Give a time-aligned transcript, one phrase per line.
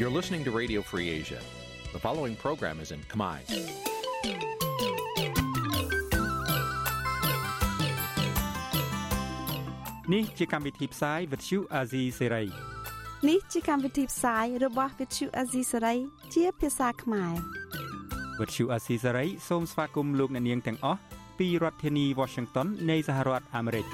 [0.00, 1.40] You're listening to Radio Free Asia.
[1.92, 3.36] The following program is in Khmer.
[10.14, 12.46] នេះជាកម្មវិធីផ្សាយ Vuthu Azizi Serai
[13.28, 15.98] នេះជាកម្មវិធីផ្សាយរបស់ Vuthu Azizi Serai
[16.34, 17.34] ជាភាសាខ្មែរ
[18.38, 21.00] Vuthu Azizi Serai សូមស្វាគមន៍លោកអ្នកនាងទាំងអស់
[21.38, 23.86] ពីរដ្ឋធានី Washington នៃសហរដ្ឋអាមេរិក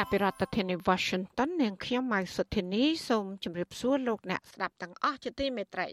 [0.00, 5.88] ចាប់ពីរដ្ឋធានី Washington នាងខ្ញុំម៉ៅសុធានីសូមជម្រាបសួរលោកអ្នកស្ដាប់ទាំងអស់ជាទីមេត្រី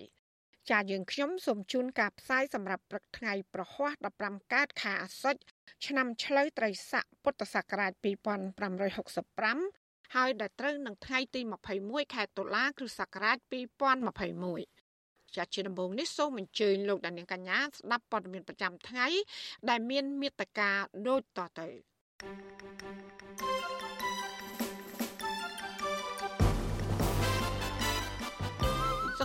[0.70, 3.92] ចាយើងខ្ញុំសូមជូនការផ្សាយសម្រាប់ព្រឹកថ្ងៃប្រហ័ស
[4.24, 5.40] 15កើតខែអាសត់
[5.86, 11.42] ឆ្នាំឆ្លូវត្រីស័កពុទ្ធសករាជ2565ហើយដល់ត្រូវនឹងថ្ងៃទី
[11.78, 13.38] 21ខែតុលាគ្រិស្តសករាជ
[14.22, 19.08] 2021ជាជាដំបូងនេះសូមអញ្ជើញលោកដានៀងកញ្ញាស្ដាប់ព័ត៌មានប្រចាំថ្ងៃ
[19.70, 20.72] ដែលមានមេត្តា
[21.08, 21.91] ដូចតទៅ thank you
[22.22, 22.24] ស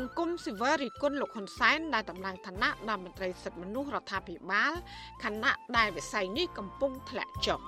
[0.05, 4.72] ង្គមស៊ីវិលរិះគន់លោកហ៊ុនសែនដែលតំណាងឋានៈដល់មន្ត្រីសិទ្ធិមនុស្សរដ្ឋាភិបាល
[5.25, 7.61] ខណៈដែលវិស័យនេះកំពុងធ្លាក់ចុះ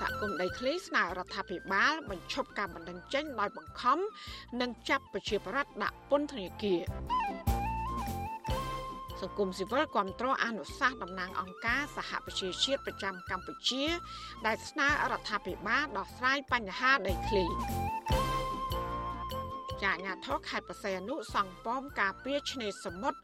[0.00, 3.98] សហគមន៍ដីធ្លីស្នើរដ្ឋាភិបាលបញ្ឈប់ការបណ្តេញចេញដោយបង្ខំ
[4.60, 7.47] និងចាប់ប្រជាប្រដ្ឋដាក់ពន្ធនាគារ
[9.22, 13.84] សង្គមស៊ីវិលគ្រប់គ្រងអនុសាសន៍តំណាងអង្គការសហប្រជាជាតិប្រចាំកម្ពុជា
[14.46, 17.44] ដែលស្នើរដ្ឋាភិបាលដោះស្រាយបញ្ហាដីធ្លី
[19.82, 23.18] ចាអាញាធរខេត្តបរសៃអនុសង់ប៉មការពារឆ្នេរសមុទ្រ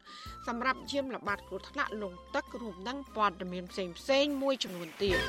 [0.47, 5.19] សម្រាប់យាមល្បាតគ្រោះថ្នាក់លងទឹករួមនឹងព័ត៌មានផ្សេងផ្សេងមួយចំនួនទៀត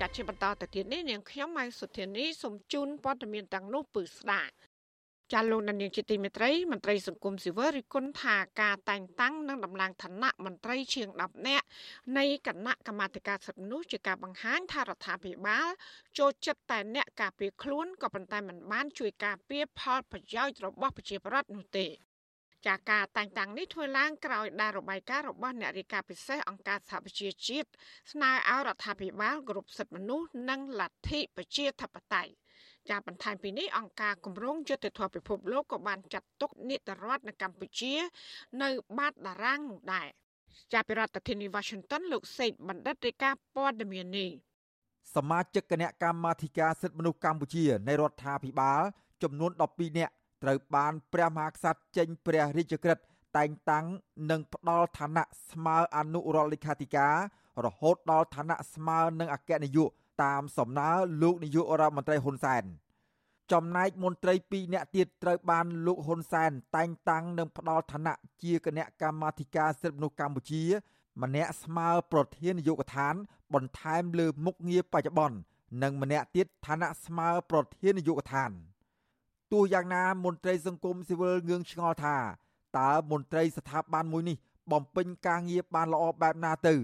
[0.00, 4.52] ចាត់ជាបន្តទៅទៀតនេះនាងខ្ញុំម៉ៃសុធានីសូមជូនព័ត៌មានទាំងនោះពឺស្ដាប់
[5.34, 11.66] ចាលោកនាងជាទីមេត្រីមន្ត្រីសង្គមស៊ីវិលរិះគន់ថាការតែងតាំងនិងដំឡើងឋានៈមន្ត្រីជាង10នាក់
[12.18, 15.68] នៃគណៈកម្មាធិការសិទ្ធិមនុស្សជាការបង្ហាញថារដ្ឋាភិបាល
[16.18, 21.86] ចូលចិត្តតែអ្នកការពារខ្លួនក៏ប៉ុន្តែមិនបានជួយការពារផលប្រយោជន៍របស់ប្រជាពលរដ្ឋនោះទេ
[22.66, 27.68] ចាការតែងតាំងនេះធ្វើឡើងក្រោយដែលរបាយការណ៍របស់អ្នករាយការណ៍ពិសេសអង្គការសហប្រជាជាតិ
[28.12, 32.32] ស្នើឲ្យរដ្ឋាភិបាលគ្រប់សិទ្ធិមនុស្សនិងលទ្ធិប្រជាធិបតេយ្យ
[32.90, 37.94] ចាបន្ថែមពីនេះអង្គការគម្រោងយុទ្ធធម៌ពិភពលោកក៏បានចាត់ទុកនីតិរដ្ឋនៅកម្ពុជា
[38.62, 38.68] នៅ
[38.98, 40.08] បាតតារាងនោះដែរ
[40.72, 44.30] ចាប់ពីរដ្ឋធានី Washington លោកសេកបណ្ឌិតរាយការណ៍ព័ត៌មាននេះ
[45.14, 48.80] សមាជិកគណៈកម្មាធិការសិទ្ធិមនុស្សកម្ពុជានៃរដ្ឋាភិបាល
[49.22, 50.12] ចំនួន12នាក់
[50.42, 53.04] ត្រូវបានព្រះមហាក្សត្រចេញព្រះរាជក្រឹត្យ
[53.36, 53.86] តែងតាំង
[54.30, 57.14] និងផ្ដល់ឋានៈស្មើអនុរដ្ឋលេខាធិការ
[57.66, 59.90] រហូតដល់ឋានៈស្មើនឹងអគ្គនាយក
[60.22, 60.90] តាមសំណើ
[61.22, 62.64] លោកនាយករដ្ឋមន្ត្រីហ៊ុនសែន
[63.52, 70.62] ចំណែកមន្ត្រី2នាក់ទៀតត្រូវបានលោកហ៊ុនសែនតែងតាំងនិងផ្ដល់ឋានៈជាគណៈកម្មាធិការសិទ្ធិមនុស្សកម្ពុជា
[71.22, 73.14] ម្នាក់ស្មើប្រធាននាយកដ្ឋាន
[73.54, 75.36] បន្ថែមលើមុខងារបច្ចុប្បន្ន
[75.82, 78.50] និងម្នាក់ទៀតឋានៈស្មើប្រធាននាយកដ្ឋាន
[79.52, 82.16] ទោះយ៉ាងណាមន្ត្រីសង្គមស៊ីវិលងឿងឆ្ងល់ថា
[82.78, 84.36] តើមន្ត្រីស្ថាប័នមួយនេះ
[84.72, 86.74] បំពេញការងារបានល្អបែបណាទៅ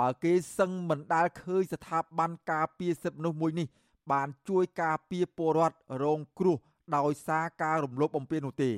[0.00, 3.66] បើគេសឹងមិនដែលឃើញស្ថាប័នការពារសិទ្ធិមនុស្សមួយនេះ
[4.12, 6.56] បានជួយការពារពលរដ្ឋរងគ្រោះ
[6.96, 8.72] ដោយសារការរំលោភបំពាននោះទេ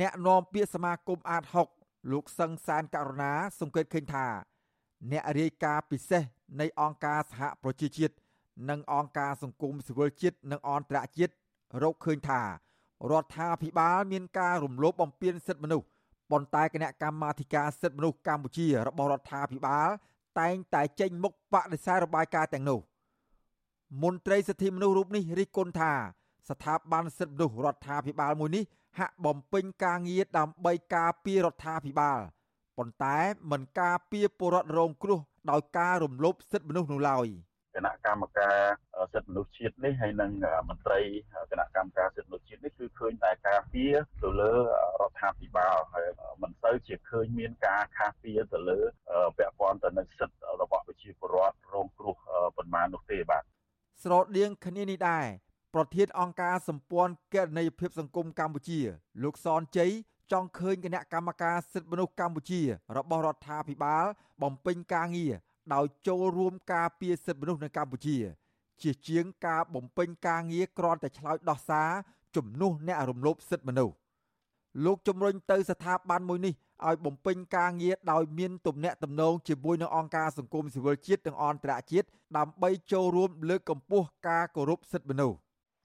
[0.00, 1.42] អ្នកនាំពាក្យសមាគមអាត
[1.78, 4.26] 6លោកសឹងសានករណា សង្កេតឃើញថា
[5.10, 6.22] អ្នករាយការណ៍ពិសេស
[6.60, 8.14] នៃអង្គការសហប្រជាជាតិ
[8.70, 11.32] និងអង្គការសង្គមស៊ីវិលជាតិនិងអន្តរជាតិ
[11.82, 15.86] រកឃើញថារដ្ឋាភិបាលមានការរំលោភបំពានសិទ្ធិមនុស្ស
[16.30, 19.88] ប៉ុន្តែគណៈកម្មាធិការសិទ្ធិមនុស្សកម្ពុជារបស់រដ្ឋាភិបាល
[20.40, 22.80] តែងតែចេញមុខបដិសេធរបាយការណ៍ទាំងនោះ
[24.02, 25.92] មន្ត្រីសិទ្ធិមនុស្សរូបនេះរិះគន់ថា
[26.48, 28.64] ស្ថាប័នសិទ្ធិមនុស្សរដ្ឋាភិបាលមួយនេះ
[28.98, 32.20] ហាក់បំពេញការងារដើម្បីការពាររដ្ឋាភិបាល
[32.78, 33.18] ប៉ុន្តែ
[33.50, 35.20] មិនការពារពលរដ្ឋរងគ្រោះ
[35.50, 37.26] ដោយការរំលោភសិទ្ធិមនុស្សនោះឡើយ។
[37.74, 38.58] គណៈកម្មការ
[39.12, 40.32] សិទ្ធិមនុស្សជាតិនេះហើយនិង
[40.68, 41.00] មន្ត្រី
[41.50, 46.08] គណៈកម្មការសិទ្ធិមនុស្សជាតិនេះគឺឃើញតែការពារទៅលើរដ្ឋាភិបាលហើយ
[46.42, 48.78] មិនសូវជាឃើញមានការខាសពារទៅលើ
[49.38, 52.14] ពាក់ព័ន្ធទៅនឹងសិទ្ធិរបស់ប្រជាពលរដ្ឋរងគ្រោះ
[52.56, 53.42] ប៉ុន្មាននោះទេបាទ
[54.02, 55.26] ស្រដៀងគ្នានេះដែរ
[55.74, 58.80] ប្រធានអង្គការសម្ព័ន្ធគណនេយ្យភាពសង្គមកម្ពុជា
[59.22, 59.92] លោកសនជ័យ
[60.32, 62.60] ចង់ឃើញគណៈកម្មការសិទ្ធិមនុស្សកម្ពុជា
[62.96, 64.04] របស់រដ្ឋាភិបាល
[64.42, 65.34] បំពេញការងារ
[65.74, 68.16] ដោយចូលរួមការពារសិទ្ធិមនុស្សនៅកម្ពុជា
[68.82, 71.90] ជាជាងការបំពេញការងារគ្រាន់តែឆ្លើយដោះសារ
[72.36, 73.94] ជំនួសអ្នករំលោភសិទ្ធិមនុស្ស
[74.84, 76.54] លោកជំរុញទៅស្ថាប័នមួយនេះ
[76.88, 82.06] ឲ្យបំពេញការងារដោយមានទំនាក់ទំនងជាមួយនឹងអង្គការសង្គមស៊ីវិលជាតិនិងអន្តរជាតិ
[82.38, 85.38] ដើម្បីចូលរួមលើកកម្ពស់ការគោរពសិទ្ធិមនុស្ស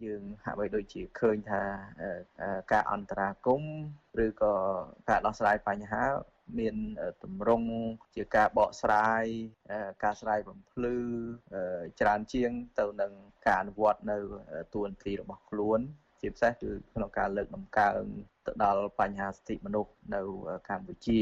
[0.05, 1.61] យើងហាក់បីដូចជាឃើញថា
[2.71, 3.61] ការអន្តរាគម
[4.25, 4.53] ឬក៏
[5.09, 6.03] ការដោះស្រាយបញ្ហា
[6.59, 6.75] មាន
[7.23, 7.69] តម្រង់
[8.15, 9.25] ជាការបកស្រាយ
[10.03, 10.95] ការស្រាយបំភ្លឺ
[11.99, 13.11] ច្រើនជាងទៅនឹង
[13.47, 14.17] ការអនុវត្តនៅ
[14.73, 15.79] ទួនាទីរបស់ខ្លួន
[16.21, 18.01] ជាពិសេសគឺក្នុងការលើកដំកើង
[18.45, 20.21] ទៅដល់បញ្ហាសិទ្ធិមនុស្សនៅ
[20.69, 21.19] កម្ពុជា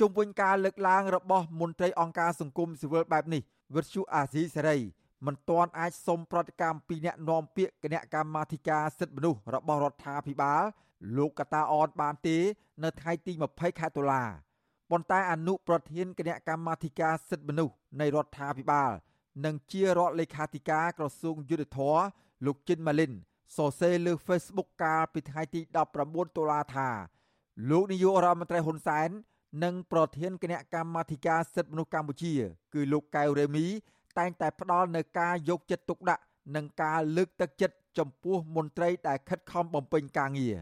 [0.00, 3.42] ជុំវិញការលើកឡើងរបស់មន្ត្រីអង្គការសង្គមស៊ីវិលបែបនេះ
[3.74, 4.78] វិទ្យុអាស៊ីសេរី
[5.26, 10.62] មិនទាន់អាចសុំប្រតិកម្មពីអ្នកនាំពាក្យគណៈកម្មាធិការសិទ្ធិមនុស្សរបស់រដ្ឋាភិបាល
[11.16, 12.38] លោកកតាអនបានទេ
[12.84, 14.22] នៅថ្ងៃទី20ខែតុលា
[14.90, 18.90] ប៉ុន្តែអនុប្រធានគណៈកម្មាធិការសិទ្ធិមនុស្សនៃរដ្ឋាភិបាល
[19.44, 21.98] និងជារដ្ឋលេខាធិការក្រសួងយុទ្ធភ័ព
[22.46, 23.12] លោកជិនម៉ាលីន
[23.56, 25.60] សរសេរលើ Facebook កាលពីថ្ងៃទី
[25.98, 26.88] 19តុលាថា
[27.70, 29.10] លោកនាយករដ្ឋមន្ត្រីហ៊ុនសែន
[29.64, 32.34] និងប្រធានគណៈកម្មាធិការសិទ្ធិមនុស្សកម្ពុជា
[32.74, 33.66] គឺលោកកៅរេមី
[34.18, 36.22] តែងតែផ្ដល់នៅការយកចិត្តទុកដាក់
[36.54, 40.56] និងការលើកទឹកចិត្តចំពោះមន្ត្រីដែលខិតខំបំពេញការងារ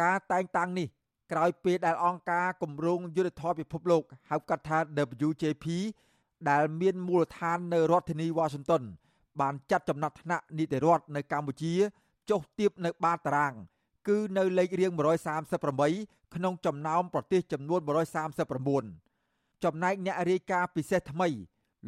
[0.00, 0.88] ការតែងតាំងនេះ
[1.32, 4.78] ក្រោយពេលដែលអង្គការគម្រោងយុទ្ធធម៌ពិភពលោកហៅកាត់ថា
[5.26, 5.66] WJP
[6.50, 8.82] ដែលមានមូលដ្ឋាននៅរដ្ឋធានី Washington
[9.40, 11.74] បានចាត់ចំណាត់ថ្នាក់នីតិរដ្ឋនៅកម្ពុជា
[12.30, 13.52] ចុះទៀបនៅបាតតារាង
[14.08, 14.92] គឺនៅលេខរៀង
[15.62, 17.80] 138ក្នុងចំណោមប្រទេសចំនួន
[18.92, 21.28] 139ចំណែកអ្នករាយការណ៍ពិសេសថ្មី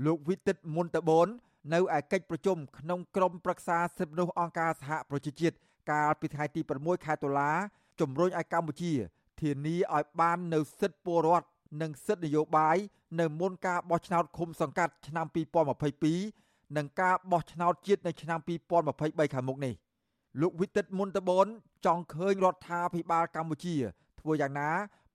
[0.05, 1.29] លោកវិទិតមុនតបូន
[1.75, 5.57] នៅឯកិច្ចប្រជុំក្នុងក្រុមប្រឹក្សាសិទ្ធិមនុស្សអង្គការសហប្រជាជាតិ
[5.91, 7.51] កាលពីថ្ងៃទី6ខែតុលា
[8.01, 8.93] ជំរុញឲ្យកម្ពុជា
[9.41, 11.47] ធានាឲ្យបាននៅសិទ្ធិពលរដ្ឋ
[11.81, 12.77] និងសិទ្ធិនយោបាយ
[13.21, 15.27] នៅមុនការបោះឆ្នោតឃុំសង្កាត់ឆ្នាំ
[16.07, 18.39] 2022និងការបោះឆ្នោតជាតិនៅឆ្នាំ
[18.87, 19.75] 2023ខាងមុខនេះ
[20.41, 21.47] លោកវិទិតមុនតបន
[21.87, 23.77] ចង់ឃើញរដ្ឋាភិបាលកម្ពុជា
[24.21, 24.71] ធ្វើយ៉ាងណា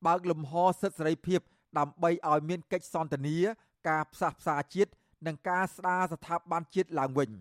[0.05, 1.39] បើកលំហសិទ្ធិសេរីភាព
[1.77, 3.37] ដើម្បីឲ្យមានកិច្ចសន្ទនា
[3.87, 4.91] ការផ្សះផ្សាជាតិ
[5.27, 7.31] និងការស្ដារស្ថាប័នជាតិឡើងវិញ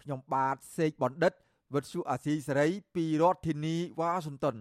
[0.00, 1.32] ខ្ញុំបាទសេកបណ្ឌិត
[1.74, 4.56] វិទ្យុអាស៊ីសេរីពីរដ្ឋធានីវ៉ាស៊ីនតោន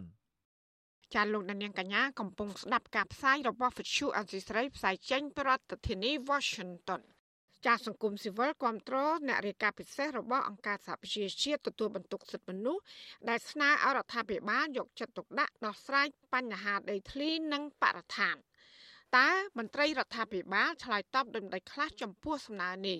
[1.15, 7.01] ចាលោកនាងកញ្ញាកំពុងស្ដាប់ការផ្សាយរបស់វិទ្យុអាស៊ីសេរីផ្សាយចេញពីរដ្ឋធានី Washington
[7.65, 12.83] ចាសសង្គមស៊ីវិលគ្រប់គ្រងអ្នករាយការណ៍ពិសេសរបស់អង្គការសហប្រជាជាតិទទួលបន្ទុកសិទ្ធិមនុស្ស
[13.29, 18.35] ដែលស្នើឲ្យរដ្ឋាភិបាលយកចិត្តទុកដាក់ដោះស្រាយបញ្ហាដីធ្លីនិងបរិស្ថាន
[19.15, 22.99] តើមន្ត្រីរដ្ឋាភិបាលឆ្លើយតបដោយម្ដេចខ្លះចំពោះសំណើនេះ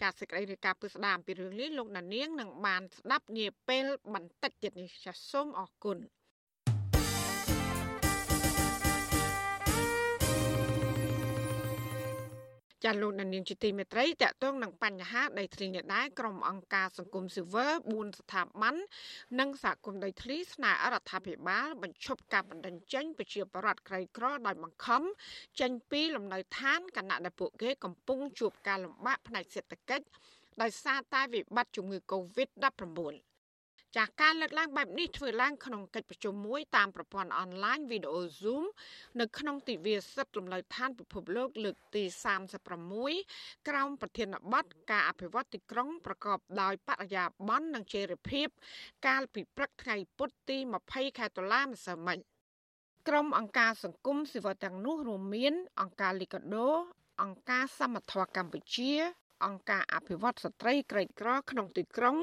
[0.00, 5.98] ចាសសេចក្តីរាយការណ៍ពីស្ដាមពីរឿងនេះលោកណានៀងនឹងបានស្ដាប់នាពេលបន្តិចទៀតនេះចាសសូមអរគុណ
[12.84, 18.74] ចាលោកនាងជាទីមេត្រីតកតងនឹងបញ្ហាដីធ្លីនេះដែរក្រុមអង្គការសង្គមស៊ីវិល4ស្ថាប័ន
[19.40, 25.02] និងសហគមន៍ដីធ្លីស្នើអរដ្ឋាភិបាល បញ្ឈប់ការបណ្តេញចេញប្រជាពលរដ្ឋក្រីក្រដោយបង្ខំ
[25.60, 30.06] ចេញពីលំនៅឋានគណៈដែលពួកគេកំពុងជួបការលំបាកផ្នែកសេដ្ឋកិច្ច
[30.62, 33.27] ដោយសារតែវិបត្តិជំងឺ Covid-19
[33.96, 38.64] ចាស់ការលើកឡើងបែបនេះធ្វើឡើងក្នុងកិច្ចប្រជុំមួយតាមប្រព័ន្ធអនឡាញវីដេអូ Zoom
[39.20, 42.04] នៅក្នុងទិវាសិទ្ធិលំនៅឋានពិភពលោកលើកទី
[42.84, 48.48] 36ក្រោមប្រធានបទការអភិវឌ្ឍទីក្រុងប្រកបដោយបរិយាបន្ននិងចីរភាព
[49.06, 50.58] កាលពីព្រឹកថ្ងៃពុធទី
[50.88, 52.18] 20ខែតុលាម្សិលមិញ
[53.08, 56.68] ក្រុមអង្គការសង្គមស៊ីវិលទាំងនោះរួមមានអង្គការលីកាដូ
[57.22, 58.92] អង្គការសមត្ថៈកម្ពុជា
[59.45, 62.17] អង្គការអភិវឌ្ឍស្ត្រីក្រីក្រក្នុងទីក្រុង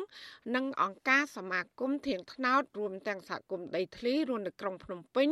[0.54, 5.28] និងអង្គការសមាគមធៀងថ្នោតរួមទាំងសហគមន៍ដីធ្លីរួមនៅក្រុងភ្នំពេញ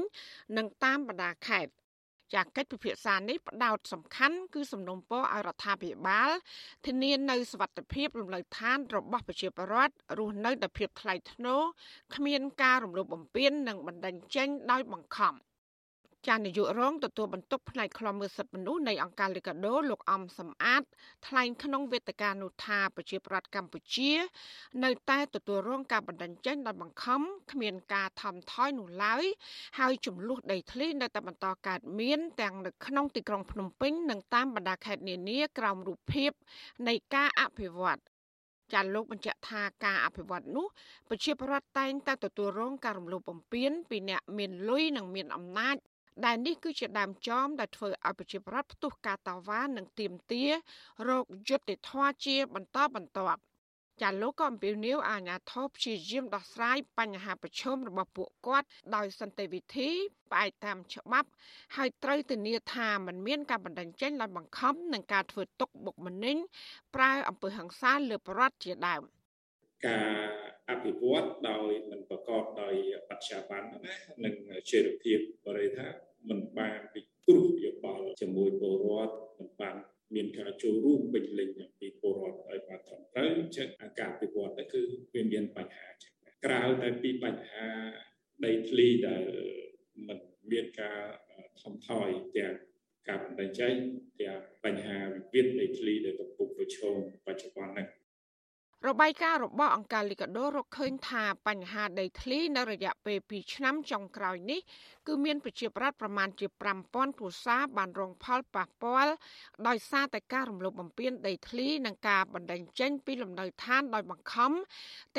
[0.56, 1.72] និងតាមបណ្ដាខេត្ត
[2.34, 6.30] ចាកិច្ចពិភាក្សានេះផ្ដោតសំខាន់គឺសំណុំពរឲ្យរដ្ឋាភិបាល
[6.86, 11.62] ធានានៅសวัสดิភាពលំនៅឋានរបស់ប្រជាពលរដ្ឋរស់នៅដោយភាពថ្លៃថ្នូរ
[12.14, 15.34] គ្មានការរំលោភបំពាននិងបណ្តេញចេញដោយបង្ខំ។
[16.27, 20.83] ចាននាយករងទទួលបន្ទុកផ្នែកខ្លំមើលសិទ្ធិមនុស្សនៃអង្គការលីកាដូលោកអំសំអាត
[21.27, 24.11] ថ្លែងក្នុងវេទិកានោះថាប្រជាប្រដ្ឋកម្ពុជា
[24.83, 29.23] នៅតែទទួលរងការបណ្តេញចេញដោយបង្ខំគ្មានការថមថយនោះឡើយ
[29.79, 36.31] ហើយចំនួនដីធ្លីនៅតែបន្តកើតមានទាំងនៅក្នុងទីក្រុងភ្នំពេញនិងតាមបណ្ដាខេត្តនានាក្រោមរូបភាព
[36.87, 37.99] នៃការអភិវឌ្ឍ
[38.73, 40.67] ចាលោកបញ្ជាក់ថាការអភិវឌ្ឍនោះ
[41.09, 45.77] ប្រជាពលរដ្ឋតែងតែទទួលរងការរំលោភបំពានពីអ្នកមានលុយនិងមានអំណាច
[46.25, 50.51] ដែលនេះគឺជាដើមចមដែលធ្វើឲ្យប្រជាប្រដ្ឋផ្ទុះការតវ៉ានិងទាមទារ
[51.07, 53.41] រោគយុត្តិធម៌ជាបន្តបន្ទាប់
[54.01, 59.89] ចាលោកក៏អំពាវនាវអាជ្ញាធរព្យាយាមដោះស្រាយបញ្ហាប្រឈមរបស់ពួកគាត់ដោយសន្តិវិធី
[60.31, 61.29] ផ្អែកតាមច្បាប់
[61.75, 66.37] ហើយត្រូវធានាថាมันមានការបណ្តេញចេញដោយបង្ខំនិងការធ្វើទុកបុកម្នេញ
[66.95, 69.01] ប្រើអំពើហិង្សាលើប្រវត្តិជាដើម
[69.85, 69.97] កា
[70.41, 72.75] រ អភិវឌ្ឍដោយមិនប្រកបដោយ
[73.09, 74.35] បច្ចាប័នណានិង
[74.69, 75.87] ជារភាពបរិយាថា
[76.29, 79.75] មិនបានពិគ្រោះយោបល់ជាមួយពលរដ្ឋមិនបាន
[80.15, 84.81] មានការចូលរួមពេញលេញពីពលរដ្ឋឲ្យបានត្រឹមត្រូវអញ្ចឹងអាការអភិវឌ្ឍទៅគឺ
[85.13, 86.11] វាមានបញ្ហាចឹង
[86.45, 87.67] ក្រៅតែពីបញ្ហា
[88.45, 89.23] ដីធ្លីដែល
[90.07, 90.19] មិន
[90.51, 90.99] មានការ
[91.61, 92.53] ថមថយទាំង
[93.07, 93.73] ការបណ្ដឹងចេញ
[94.21, 97.87] ទាំងបញ្ហាវិវាទដីធ្លីដែលកំពុងប្រឈមបច្ចុប្បន្ននេះ
[98.89, 104.59] របាយការណ៍របស់អង្គការលីកាដូរកឃើញថាបញ្ហាដីធ្លីនៅរយៈពេល2ឆ្នាំចុងក្រោយនេះ
[105.07, 106.47] គឺមានប្រជាប្រដ្ឋប្រមាណជា
[106.83, 109.11] 5000គ្រួសារបានរងផលប៉ះពាល់
[109.67, 114.51] ដោយសារតែការរំលោភបំពានដីធ្លីនិងការបណ្តេញចេញពីលំនៅឋានដោយបង្ខំ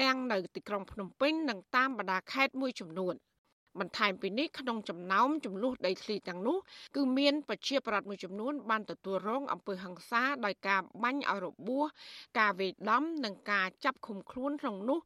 [0.01, 3.17] ទាំងនៅទីក្រុងភ្នំពេញនិងតាមបណ្ដាខេត្តមួយចំនួន។
[3.81, 6.59] បន្ថែមពីនេះក្នុងចំណោមចំនួនដីធ្លីទាំងនោះ
[6.97, 11.87] គឺមានប្រជាប្រដ្ឋមួយចំនួន បានទទួលរងអំពើហិង្សាដោយការបាញ់ឲ្យរបួស
[12.39, 14.99] ការវេដំនិងការចាប់ឃុំខ្លួនក្នុងនោះ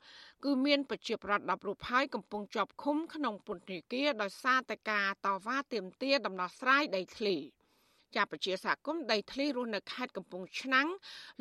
[0.44, 7.36] គឺមានប្រជាប្រដ្ឋ10រូបហើយកំពុងជាប់ឃុំក្នុងពន្ធនាគារដោយសារតែការតវ៉ាទាមទារដំណោះស្រាយដីធ្លី។
[8.16, 10.88] ជាប្រជាសហគមន៍ដីធ្លីរស់នៅខេត្តកំពង់ឆ្នាំង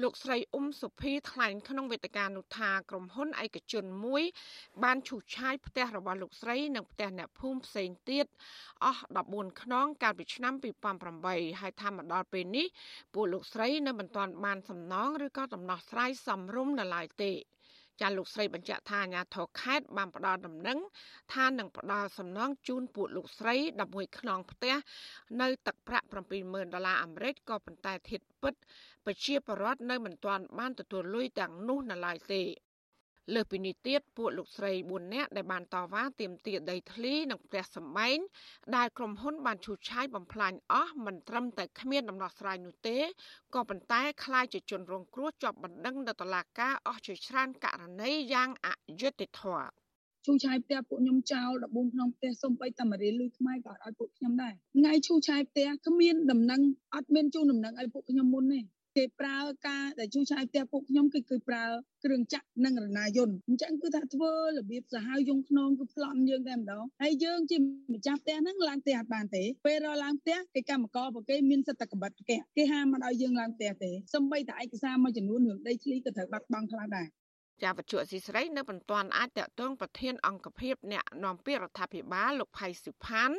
[0.02, 4.24] លោកស្រីអ៊ុំសុភីថ្លែងក្នុងវេទិកានោះថាក្រុមហ៊ុនឯកជនមួយ
[4.84, 8.26] បានឈូសឆាយផ្ទះរបស់លោកស្រីនិងផ្ទះអ្នកភូមិផ្សេងទៀត
[8.86, 10.54] អស់14ខ្នងកាលពីឆ្នាំ
[11.08, 12.68] 2008ហើយថាមកដល់ពេលនេះ
[13.14, 17.34] ពួកលោកស្រីនៅមិនទាន់បានសំណងឬក៏ដំណោះស្រាយសមរម្យនៅឡើយទេ
[18.02, 20.80] ចាលោកស្រីបញ្ជាក់ថាអាញាធរខេត្តបានផ្ដល់ដំណឹង
[21.34, 23.56] ថានឹងផ្ដល់សំណងជូនពួកលោកស្រី
[23.88, 24.76] 11ខ្នងផ្ទះ
[25.42, 26.08] នៅទឹកប្រាក់
[26.40, 28.54] 70000ដុល្លារអាមេរិកក៏ប៉ុន្តែធៀបពិត
[29.06, 32.42] ប្រជាពលរដ្ឋនៅមិនទាន់បានទទួលលុយទាំងនោះនៅឡើយទេ
[33.34, 38.18] លើសពីនេះទៀតពួកលោកស្រី4នាក់ដែលបានតវ៉ាទាមទារដីធ្លីនិងផ្ទះសម្បែង
[38.76, 42.98] ដែលក្រុមហ៊ុនបានឈូសឆាយបំផ្លាញអស់មិនត្រឹមតែគ្មានដំណោះស្រាយនោះទេ
[43.56, 48.68] ក៏ប៉ុន្តែខ្លាចជាជនរងគ្រោះជាប់បណ្ដឹងនៅតុលាការអស់ជាច្រើនករណីយ៉ាងអ
[49.02, 49.68] យុត្តិធម៌
[50.26, 56.62] ឈូឆាយផ្ទះពួកខ្ញុំចោល14ក្នុងផ្ទះសំបីតាមារីលុយខ្មែរក៏ឲ្យពួកខ្ញុំដែរថ្ងៃឈូឆាយផ្ទះគ្មានដំណឹង
[56.96, 58.60] អត់មានជូនដំណឹងឲ្យពួកខ្ញុំមុនទេ
[58.98, 59.38] គេប្រើ
[59.68, 61.66] ការដែលជួយឆាយផ្ទះពួកខ្ញុំគឺគឺប្រើ
[62.04, 67.58] គ្រឿងចាក់និងរណាយន្តអញ្ចឹងគឺថាធ្វើរបៀបសាហាវយងខ្នងគឺប្លន់យើងតែម្ដងហើយយើងជា
[67.94, 77.08] ម្ចាស់ផ្ទះហ្នឹងឡើងផ្ទះអត់បានទេពេលរឡើងផ្ទះគេកម្មករពួកគេមានសិទ្ធិកបិតផ្ទះគេហាមមិនឲ្យយើងឡើងផ្ទះទេសំបីតែឯកសារមួយចំនួនរឿងដីធ្លីក៏ត្រូវបាត់បង់ខ្លះដែរ
[77.64, 83.32] ចាវត្ថុអសីស្រីនៅមិនទាន់អាចតកតងប្រធានអង្គភិបអ្នកនាំពាក្យរដ្ឋាភិបាលលោកផៃសុផាន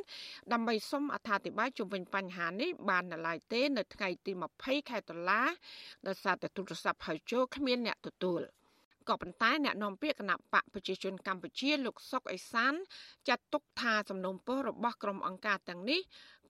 [0.53, 5.43] ដើម្បីសុំអត្ថាធិប្បាយជុំវិញបញ្ហានេះបាននៅឡើយទេ នៅថ្ងៃទី20ខែតុលា
[6.07, 8.43] ដោយសារតែទូរស័ព្ទហៅចូលគ្មានអ្នកទទួល
[9.09, 12.75] ក៏ប៉ុន្តែអ្នកនាំពាក្យគណៈបកប្រជាជនកម្ពុជាលោកសុកអេសាន
[13.29, 16.01] ចាត់ទុកថាសំណុំពររបស់ក្រុមអង្គការទាំងនេះ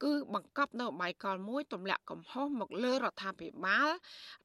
[0.05, 3.89] គឺបង្កប់នៅបាយកលមួយទម្លាក់កំហុសមកលើរដ្ឋាភិបាល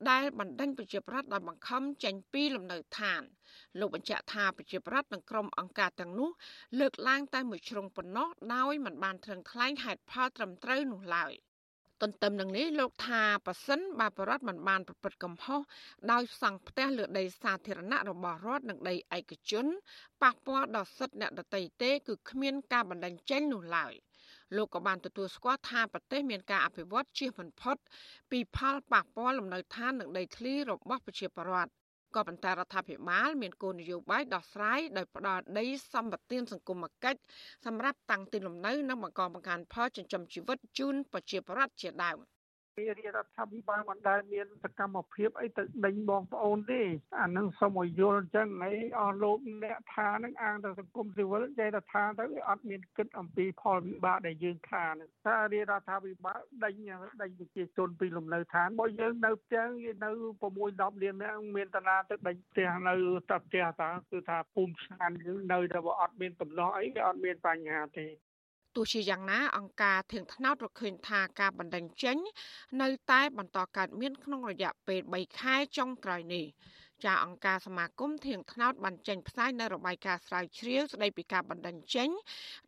[0.10, 3.22] ដែលបណ្ដេញប្រជាប្រដ្ឋដោយបង្ខំចេញពីលំនៅឋាន
[3.80, 6.30] លោកបញ្ជាក់ថាប្រជាប្រដ្ឋនិងក្រុមអង្គការទាំងនោះ
[6.80, 11.34] លើកឡើងតែមួយជ្រុងប៉ុណ្ណោះដោយមិនបានត្រឹមថ្លែងហេតុផលត្រឹមត្រូវនោះឡើយ
[12.02, 15.62] ទន្ទឹមនឹងនេះលោកថាប៉ះសិនបាបរដ្ឋមិនបានប្រព្រឹត្តកំហុស
[16.12, 19.66] ដោយសង់ផ្ទះលើដីសាធារណៈរបស់រដ្ឋនិងដីឯកជន
[20.22, 23.94] ប៉ះពាល់ដល់សិទ្ធិអ្នកដទៃទេគឺគ្មានការបណ្ដឹងចេញនោះឡើយ។
[24.58, 27.76] លោកក៏បានទទួលស្គាល់ថាប្រទេសមានការអភិវឌ្ឍជាបំផុត
[28.32, 31.72] ពីផលប៉ះពាល់លំនៅឋាននិងដីធ្លីរបស់ប្រជាពលរដ្ឋ
[32.16, 37.20] ក៏ប៉ុន្តែរដ្ឋាភិបាលមានគោលនយោបាយដោះស្រាយដោយផ្ដល់ដីសម្បត្តិសង្គមគិច្ច
[37.66, 42.18] សម្រាប់តាំងទីលំនៅ និងបង្កបង្កើនផលចិញ្ចឹមជីវិតជូនប្រជាពលរដ្ឋជាដើម។
[42.78, 46.82] រាជរដ្ឋាភិបាលមិនដែលមានសកម្មភាពអីទៅដេញបងប្អូនទេ
[47.20, 56.74] អានឹងសូមឲ្យយល់អញ្ចឹងហើយអស់លោកអ្នកថានឹងអាងទៅសង្គមស៊ីវិលចេះតែថាទៅអត់មានគិតអំពីផលវិបាកដែលយើងថានឹងថារាជរដ្ឋាភិបាលដេញ
[57.22, 59.66] ដេញប្រជាជនពីលំនៅឋានបើយើងនៅផ្ទះ
[60.04, 60.10] នៅ
[60.42, 60.44] 6
[61.00, 62.94] 10លាននាក់មានតាណាទៅដេញផ្ទះនៅ
[63.30, 68.08] តែផ្ទះតាគឺថាភូមិស្ថានយើងនៅតែបើអត់មានកំណោះអីវាអត់មានបញ្ហាទេ
[68.76, 72.18] ទោះជាយ៉ាងណាអង្គការធៀងថ្នោតរកឃើញថាការបណ្ដឹងចេញ
[72.82, 76.46] នៅតែបន្តកើតមាន ក្នុងរយៈពេល3ខែចុងក្រោយនេះ
[77.06, 82.10] ចាអង្គការសមាគមធៀងថ្នោតបានចេញផ្សាយនៅរបាយការណ៍ស្រាវជ្រាវស្ដីពីការបណ្ដឹងចេញ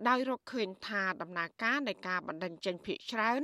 [0.08, 3.42] ដោយរកឃើញថាដំណើរការនៃការបណ្ដឹងចេញភាគច្រើន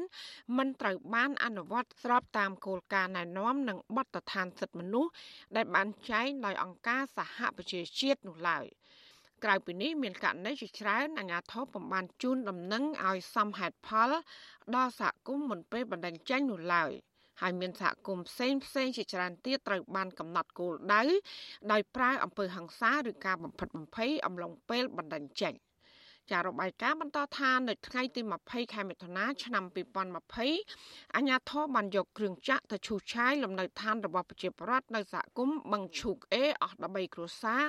[0.58, 5.12] មិនត្រូវបានអនុវត្តស្របតាមគោលការណ៍ណែនាំនិងបទដ្ឋានសិទ្ធិមនុស្ស
[5.56, 8.66] ដែលបានចែងដោយអង្គការសហប្រជាជាតិនោះឡើយ។
[9.44, 14.12] ក្រៅពីនេះមានករណីជាច្រើនអាជ្ញាធរពំបានជូនដំណឹងឲ្យសមហេតុផល
[14.76, 16.92] ដល់សហគមន៍មុនពេលបណ្ដឹងចេញនោះឡើយ
[17.42, 21.04] ហើយមានសហគមន៍ផ្សេងផ្សេងជាច្រើនទៀតត្រូវបានកំណត់គោលដៅ
[21.72, 25.56] ដោយប្រើអំពើហិង្សាឬការបំផិតបំភ័យអំឡុងពេលបណ្ដឹងចេញ
[26.32, 29.64] ចាររបាយការណ៍បន្តថានៅថ្ងៃទី20ខែមិថុនាឆ្នាំ
[30.36, 37.66] 2020អាជ្ញាធរបានយកគ្រឿងចាក់ទៅឈូសឆាយលំនៅឋានរបស់ប្រជាពលរដ្ឋនៅសហគមន៍បឹងឈូកអេអស់13គ្រួសារ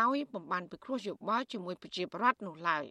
[0.00, 2.84] ដោយបំបានពិគ្រោះយោបល់ជាមួយប្រជាពលរដ្ឋនោះឡើយ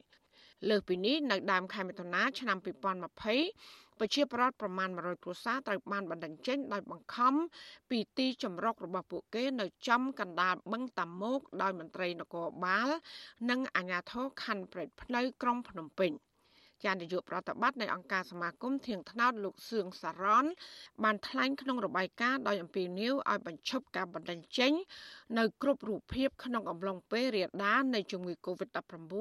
[0.70, 7.34] លើសពីនេះនៅដើមខែមិថុនាឆ្នាំ2020ប្រជាពលរដ្ឋប្រមាណ100គ្រួសារត្រូវបានបណ្ដឹងចេញដោយបង្ខំ
[7.90, 12.90] ពីទីជម្រករបស់ពួកគេនៅចំកណ្ដាលបឹងតាម៉ោកដោយមន្ត្រីនគរបាល
[13.50, 16.12] និងអាជ្ញាធរខណ្ឌព្រែកភ្នៅក្រុងភ្នំពេញ
[16.86, 20.46] ជានាយកប្រតិបត្តិនៃអង្គការសមាគមធៀងថ្នោតលោកសឿងសារ៉ន
[21.04, 24.72] បានថ្លែងក្នុងរបាយការណ៍ដោយអំពាវនាវឲ្យបញ្ឈប់ការបណ្តេញចេញ
[25.38, 29.14] នៅគ្រប់រូបភាពក្នុងអំឡុងពេលរាលដាលនៃជំងឺ Covid-19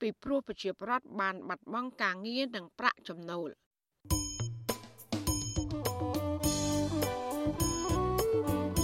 [0.00, 3.50] ពីព្រោះប្រជាពលរដ្ឋបានបាត់បង់ការងារនិងប្រាក់ចំណូល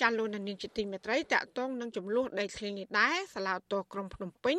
[0.00, 4.56] ចាលោកនាងជាទីមេត្រីតកតងនឹងចំនួនដីធ្លីនេះដែរសាឡាវតក្រុងភ្នំពេញ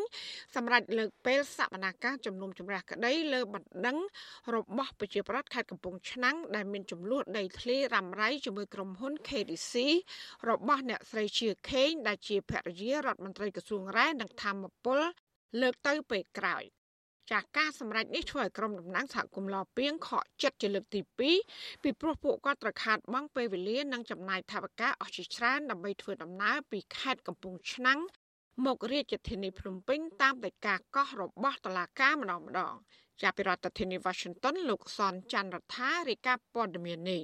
[0.56, 3.98] សម្រាប់លើកពេលសវនាការជំនុំជម្រះក្តីលើបណ្ដឹង
[4.56, 9.74] របស់ប្រជាប្រដ្ឋខេត្តកំពង់ឆ្នាំងដែលមានចំនួនដីធ្លីរ៉ាំរ៉ៃជាមួយក្រុមហ៊ុន KDC
[10.50, 15.00] របស់អ្នកស្រីជាខេងដែលជាភរិយារដ្ឋមន្ត្រីក្រសួងរ៉ែនិងធម្មពល
[15.62, 16.64] លើកទៅពេលក្រោយ
[17.32, 21.20] ចាការសម្រេចនេះធ្វើឲ្យក្រុមតំណាងសហគមន៍ឡពីងខកចិត្តជាលើកទី2
[21.84, 28.00] ពីព្រោះពួកគាត់ត្រូវខាតបង់ពេលវេលានិងចំណាយថវិកាអស់ជាច្រើនដើម្បីធ្វើដំណើរពីខេត្តកំពង់ឆ្នាំង
[28.66, 32.74] មករាជធានីភ្នំពេញតាមដីកាកោះរបស់តុលាការម្ដងម្ដង
[33.22, 37.22] ចាប់ពីរដ្ឋធានី Washington លោកសនច័ន្ទរដ្ឋារាយការណ៍ព័ត៌មាននេះ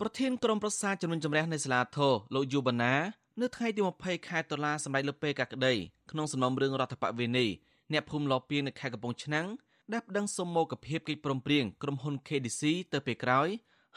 [0.00, 2.94] ប្រធានក្រុមប្រឹក្សាជំនុំជម្រះនៃសាលាធរលោកយូបាណា
[3.40, 5.72] នៅថ្ងៃទី20ខែតុលាសម្រាប់លើកពេលកាក្តី
[6.10, 7.46] ក្នុងសំណុំរឿងរដ្ឋបវេនី
[7.92, 9.46] អ្នកភូមិលពីងនៅខេត្តកំពង់ឆ្នាំង
[9.92, 13.48] ដែលប្តឹងសុំមកកភាពកិច្ចព្រមព្រៀងក្រុមហ៊ុន KDC ទៅពេលក្រោយ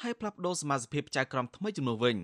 [0.02, 2.18] ហើយផ្លាស់ប្តូរសមាជិកចៅក្រមថ្មីចំនួនវិញ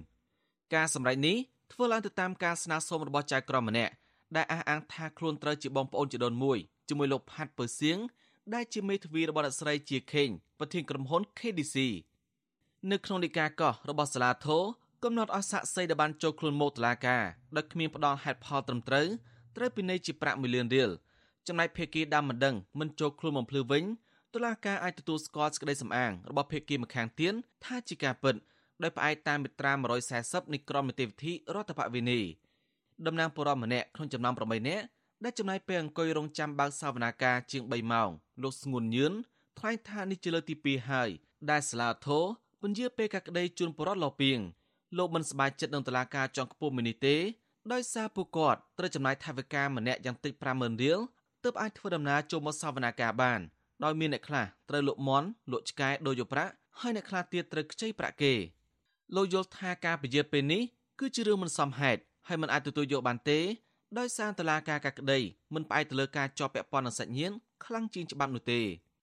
[0.74, 1.38] ការសម្រេចនេះ
[1.74, 3.94] ធ្វើឡើងទៅតាមការស្នើសុំរបស់ចៅក្រមម្នាក់
[4.36, 6.58] ដែលអះអាងថាខ្លួនត្រូវជាបងប្អូនជីដូនមួយ
[6.90, 7.98] ជាមួយលោកផាត់ពើសៀង
[8.54, 10.30] ដែលជាមេធាវីរបស់អ្នកស្រីជាខេង
[10.60, 11.78] ប្រធានក្រុមហ៊ុន KDC
[12.92, 14.64] នៅក្នុងនីកាកោះរបស់សាលាធរ
[15.04, 17.24] កំណត់អស់សាក់សីដែលបានចូលខ្លួនមកតុលាការ
[17.56, 19.08] ដោយគ្មានផ្ដល់ហេតុផលត្រឹមត្រូវ
[19.56, 20.90] ត្រូវពិន័យជាប្រាក់1លានរៀល
[21.48, 23.84] ចំណែកភេកីដើមមិនដឹងមិនចូលខ្លួនបំភ្លឺវិញ
[24.34, 27.34] តុលាការអាចទទួលស្គាល់សេចក្តីសម្អាងរបស់ភេកីម្ខាងទៀត
[27.66, 28.36] ថាជាការពិត
[28.84, 29.74] ដោយផ្អែកតាមមាត្រា
[30.14, 32.20] 140នៃក្រមនីតិវិធីរដ្ឋបវេនី
[33.06, 34.86] តំណាងពលរដ្ឋម្នាក់ក្នុងចំណោម8នាក់
[35.24, 38.10] ដែលចំណាយពេលអង្គុយរងចាំបើកសវនាការជាង3ម៉ោង
[38.44, 39.14] លោកស្ងួនញឿន
[39.60, 41.10] ថ្លែងថានេះជាលើកទី2ហើយ
[41.52, 42.24] ដែលសាលាធរ
[42.62, 44.40] ពន្យាពេលកាក្តីជូនពលរដ្ឋលពៀង
[44.98, 47.16] លោកមិនសប្បាយចិត្តនឹងតឡាការចង់ខ្ពស់មួយនេះទេ
[47.74, 51.00] ដោយសារពួកគាត់ត្រូវចំណាយថវិកាម្នាក់យ៉ាងតិច50000រៀល
[51.44, 53.40] ទើបអាចធ្វើដំណើរចូលមកសវនាការបាន
[53.84, 58.34] ដោយមានអ្នកខ្លះត្រូវលក់មន់លក់ឆ្កែដូចយកប្រាក់ហើយអ្នកខ្លះទៀតត្រូវខ្ចីប្រាក់គេ
[59.16, 60.62] លោកយល់ថាការពជាពេលនេះ
[61.00, 63.40] គឺជារឿងមិនសមហេតុហើយមិនអាចទទួលយកបានទេ
[63.98, 65.20] ដោយសារតឡាការកាក្តី
[65.54, 68.62] មិនផ្អែកទៅលើការជាប់ពាក់ព័ន្ធនឹងសាច់ញាតិខ្លាំងជាងច្បាប់នោះទេ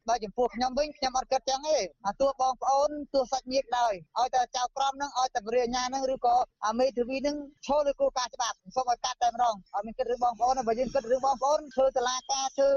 [0.08, 12.70] បើចំពោះខ្ញុំវិញខ្ញុំអត់គិតចឹងទេអាទោះបងប្អូនទោះសាច់ញាតិដែរឲ្យតែចៅក្រមនឹងឲ្យតែបរិញ្ញានឹងឬក៏អាមេធាវីនឹងឈលលើគោលការណ៍ច្បាប់សូមឲ្យកាត់តែម្ដងអត់មានគិតរឿងបងប្អូនបើយើងគិតរឿងបងប្អូនធ្វើតឡាការធ្វើ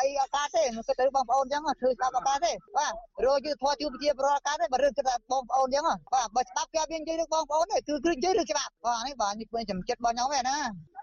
[0.00, 2.92] អីអត់កើតទេមិនគិតរឿងបងប្អូនចឹងធ្វើច្បាប់អត់កើតទេបាទ
[3.26, 10.56] រយយុទ្ធធម៌ជួបជាប្រវត្តិកើតទេបើរឿងគិតថាបងប្អូនចឹងបាទបើច្បាប់គេអត់មាននិយាយរឿងបងប្អូនទេគឺគឺនិយាយរឿងច្បាប់បាទនេះបាទនេះពេញចំចិត្តរបស់ខ្ញុំឯណា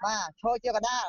[0.05, 1.05] បាទឈរជាកដាល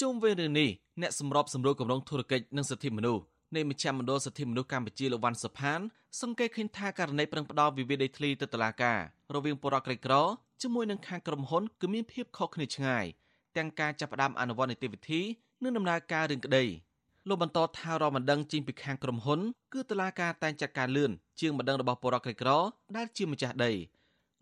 [0.00, 0.68] ជុំវិញរឿងនេះ
[1.02, 3.22] អ្នកសម្របសម្រួលគម្រោងធុរកិច្ចនិងសិទ្ធិមនុស្ស
[3.56, 5.80] នៃមជ្ឈមណ្ឌលសិទ្ធិមនុស្សកម្ពុជាលោកវ៉ាន់សុផាន
[6.20, 8.98] សង្កេតឃើញថាករណីប្រឹងផ្ដោតវិវាទដីធ្លីទៅតុលាការ
[9.34, 10.14] រវាងបរិវត្តក្រីក្រ
[10.62, 13.04] ជាមួយនឹងខាងក្រុមហ៊ុនគឺមានភាពខុសគ្នាឆ្ងាយ
[13.56, 15.20] ទាំងការចាប់ផ្ដើមអនុវត្តនីតិវិធី
[15.62, 16.64] និងដំណើរការរឿងក្តី
[17.28, 19.40] លោកបន្តថារមិនដឹងចេញពីខាងក្រុមហ៊ុន
[19.72, 21.10] គឺតុលាការតែងចាត់ការលឿន
[21.40, 22.50] ជាងមិនដឹងរបស់បរិវត្តក្រីក្រ
[22.96, 23.72] ដែលជាម្ចាស់ដី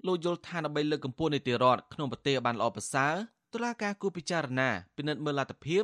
[0.07, 3.15] លោកយល់ថាដើម្បីលើកកម្ពស់នីតិរដ្ឋក្នុងប្រទេសឲ្យបានល្អប្រសើរ
[3.55, 5.83] តុលាការគួរពិចារណាពិនិត្យមើលលទ្ធភាព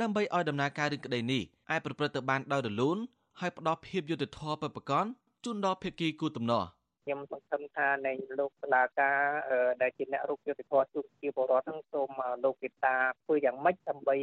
[0.00, 2.98] ដើម្បីឲ្យដំណើរការរឿងក្តីនេះអាចប្រព្រឹត្តទៅបានដោយរលូន
[3.40, 5.06] ហើយផ្ដល់ភាពយុត្តិធម៌ពិតប្រាកដ
[5.44, 6.68] ជូនដល់ភាគីគូទំនាស់
[7.04, 9.18] ខ្ញុំសង្ឃឹមថានៃលោកសាលាការ
[9.82, 12.10] ដែលជាអ្នករូបយុទ្ធធម៌ជួបជាបរដ្ឋនឹងសូម
[12.44, 14.16] លោកមេត្តាធ្វើយ៉ាងម៉េចដើម្បី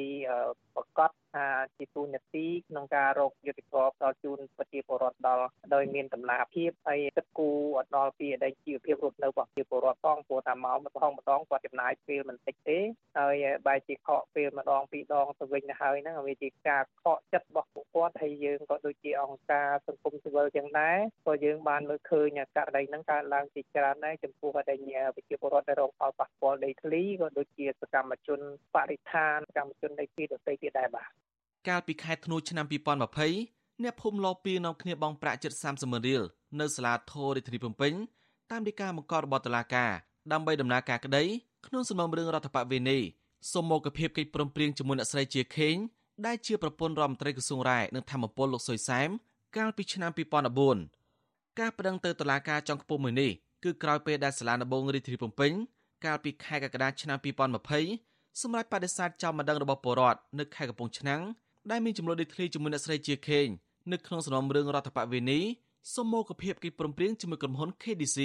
[0.75, 7.59] ប្រកាស ថាជាទូនាទីក្នុងការរកយុទ្ធធម៌ផ្ដល់ជូនប្រជាពលរដ្ឋដល់ដោយមានតម្លាភាពហើយគិតគូរ
[7.95, 12.79] ដល់ពីអតីតជីវភាពរស់នៅរបស់ប្រជាពលរដ្ឋផងព្រោះថាមកម្ដងម្ដងគាត់ចំណាយពេលមិនតិចទេ
[13.17, 13.35] ហើយ
[13.67, 24.79] បែរជាខកពេលម្ដងពីរដងទៅវិញទៅហើយហ្នឹងវាជាការខកចិត្តរបស់ពួកគាត់ហើយយើងក៏ដូចជាអង្គការសង្គមស៊ីវិលយ៉ាងដែរក៏យើងបានមើលឃើញករណីហ្នឹងកើតឡើងជាច្រើនដែរចំពោះអតីត
[25.15, 28.39] ប្រជាពលរដ្ឋដែលរងផលប៉ះពាល់ដីធ្លីក៏ដូចជាសកម្មជន
[28.75, 31.24] បរិស្ថានសកម្មជនដីធ្លីដទៃទៀតដែរបាទ
[31.67, 36.23] កាលពីខែធ្នូឆ្នាំ2020អ្នកភូមិឡពីនាំគ្នាបង់ប្រាក់ជិត30ម៉ឺនរៀល
[36.59, 37.93] នៅសាលាធររាជធានីភ្នំពេញ
[38.51, 39.91] តាមដីកាបង្កប់របស់តុលាការ
[40.31, 41.23] ដើម្បីដំណើរការក្តី
[41.67, 42.99] ក្នុងសំណុំរឿងរដ្ឋបវេនី
[43.51, 45.75] សូមមកភាពកិច្ចព្រមព្រៀងជាមួយអ្នកស្រីជាខេង
[46.25, 49.09] ដែលជាប្រពន្ធរដ្ឋមន្ត្រីក្រសួងរាយនិងធម្មពលលោកសុយសែម
[49.57, 50.11] កាលពីឆ្នាំ
[50.85, 53.31] 2014ការប្តឹងទៅតុលាការចុងខ្ពស់មួយនេះ
[53.63, 55.51] គឺក្រោយពេលដែលសាលាដំបងរាជធានីភ្នំពេញ
[56.05, 57.17] កាលពីខែកក្កដាឆ្នាំ
[57.79, 61.21] 2020សម្រាប់បដិសេធចោលម្ដងរបស់ពលរដ្ឋនៅខេត្តកំពង់ឆ្នាំង
[61.71, 63.47] ដែលមានចំនួនដីធ្លីជាមួយអ្នកស្រីជាខេង
[63.91, 65.39] នៅក្នុងសំណុំរឿងរដ្ឋបវេនី
[65.95, 68.19] សមោគភាពកិច្ចព្រមព្រៀងជាមួយក្រុមហ៊ុន KDC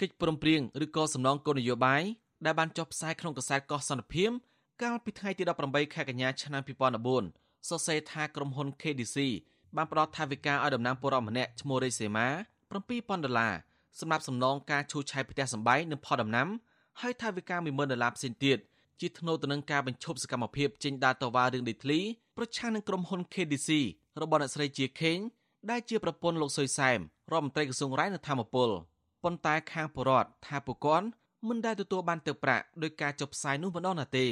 [0.00, 2.02] កិច្ចព្រមព្រៀងឬក៏សំណងគោលនយោបាយ
[2.44, 4.30] ដែលបានចុះផ្សាយក្នុងកាសែតកោះសន្តិភាព
[4.82, 6.62] កាលពីថ្ងៃទី18ខែកញ្ញាឆ្នាំ
[7.14, 9.16] 2014សរសេរថាក្រុមហ៊ុន KDC
[9.76, 12.28] បានផ្ដល់ថវិកាឲ្យតំណាងពលរដ្ឋម្នាក់ឈ្មោះរេសេម៉ា
[12.74, 13.54] 7000ដុល្លារ
[14.00, 16.48] សម្រាប់សំណងការឈូសឆាយផ្ទះសម្បែងនិងផលដំណាំ
[17.00, 18.58] ហើយថវិកា10000ដុល្លារផ្សេងទៀត
[19.00, 22.00] ជាថ្នូរទៅនឹងការបញ្ឈប់សកម្មភាពចេញដើរតវ៉ារឿងដីធ្លី
[22.36, 23.70] ប្រឆាំងនឹងក្រុមហ៊ុន KDC
[24.22, 25.18] របស់អ្នកស្រីជាខេង
[25.70, 26.98] ដែលជាប្រពន្ធលោកសុយសែម
[27.32, 28.70] រដ្ឋមន្ត្រីក្រសួងរាយនិងធម្មពល
[29.24, 31.06] ប៉ុន្តែខាងបរដ្ឋថាពួកគាត់
[31.48, 34.26] មិនដែលទទួលបានទឹកប្រាក់ដោយការចុះផ្សាយនោះម្ដងណាទេ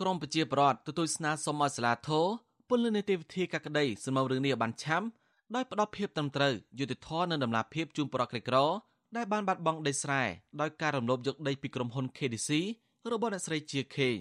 [0.00, 2.26] ក្រមប្រជាប្រដ្ឋទទួលស្នើសុំឲ្យសាលាធរ
[2.68, 5.06] ពលនីតិវិធីកាក្តីសម្រាប់រឿងនេះឲ្យបានឆាប់
[5.54, 8.56] ដោយផ្ដល់ភាពត្រឹមត្រូវយុត្តិធម៌និងតម្លាភាពជូនប្រជាក្រីក្រ
[9.16, 10.22] ដែលបានបាត់បង់ដីស្រែ
[10.60, 12.50] ដោយការរំលោភយកដីពីក្រុមហ៊ុន KDC
[13.10, 14.18] របស់អ្នកស្រីជាខេង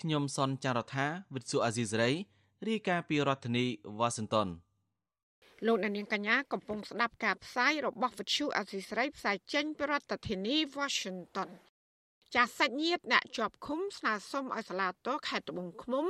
[0.00, 2.10] ខ្ញុំសនចាររថាវិទ្យុអាស៊ីសេរី
[2.68, 3.66] រាយការណ៍ពីរដ្ឋធានី
[3.98, 4.48] វ៉ាស៊ីនតោន
[5.66, 11.50] លោកអ្នកនាងកញ្ញាកំពុងស្ដាប់ការផ្សាយរបស់វិទ្យុអាស៊ីសេរីផ្សាយចេញពីរដ្ឋធានី Washington
[12.34, 16.06] ចាស់សាច់ញាតិអ្នកជាប់ឃុំស្នើសុំឲ្យសាលាតោខេត្តត្បូងឃ្មុំ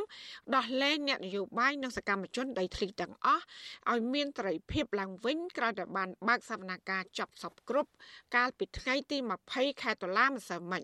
[0.54, 3.44] ដោះលែងអ្នកនយោបាយនិងសកម្មជនដីធ្លីទាំងអស់
[3.90, 7.90] ឲ្យមានត្រី ភាពឡើងវិញក្រោយតែបានបើកសវនកម្មចាប់សពគ្រប់
[8.36, 9.18] កាលពីថ្ងៃទី
[9.50, 10.82] 20ខែតុលាម្សិលមិញ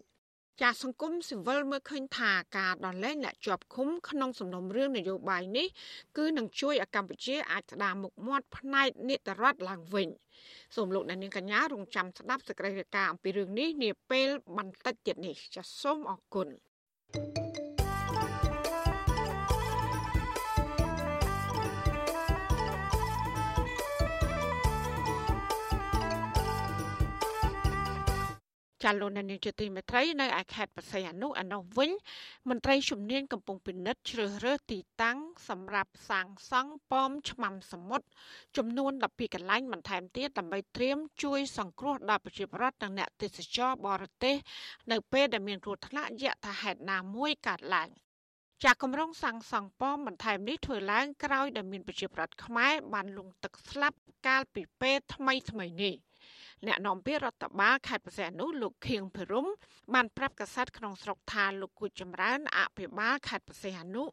[0.63, 5.67] ចាសង្គមស៊ីវិលមើលឃើញថាការដោះលែងអ្នកជាប់ឃុំក្នុងសំណុំរឿងនយោបាយនេះ
[6.17, 10.09] គឺនឹងជួយឲ្យកម្ពុជាអាចស្ដារមុខមាត់ផ្នែកនីតិរដ្ឋឡើងវិញ
[10.77, 16.49] សូមលោកអ្នកនាងកញ្ញារងចាំស្ដាប់សេចក្តីរាយការណ៍អំពីរឿងនេះនាពេលបន្តិចទៀតនេះចាសសូមអរគុណ
[17.15, 17.76] thank you
[28.83, 31.91] ចាលោកនានីជាទីមេត្រីនៅឯខេត្តបរសៃអនុអនុវិញ
[32.49, 38.07] មន្ត្រីជំនាញកំពុងពិនិត្យជ្រើសរើសទីតាំងសម្រាប់សាងសង់ប៉មឆ្មាំសមុទ្រ
[38.57, 44.37] ចំនួន12កន្លែងបន្ថែមទៀតដើម្បីត្រៀមជួយសង្គ្រោះដល់ប្រជាពលរដ្ឋនិងអ្នកទេសចរបរទេស
[44.91, 47.89] នៅពេលដែលមានគ្រោះថ្នាក់យថាហេតុណាមួយកើតឡើង
[48.65, 55.95] ចាក់កម្រងសាងសង់ប៉មបន្ថែមនេះធ្វើឡើងក្រោយដែលមានប្រជាប្រដ្ឋខ្មែរបានលង់ទឹកស្លាប់កាលពីពេលថ្មីថ្មីនេះ
[56.67, 59.47] អ្នកនាំពាក្យរដ្ឋបាលខេត្តបរសៃអនុលោកខៀងភិរម
[59.95, 64.05] បានប្រាប់កាសែតក្នុងស្រុកថាលោកគូចចម្រើនអភិបាលខេត្តបរសៃអនុ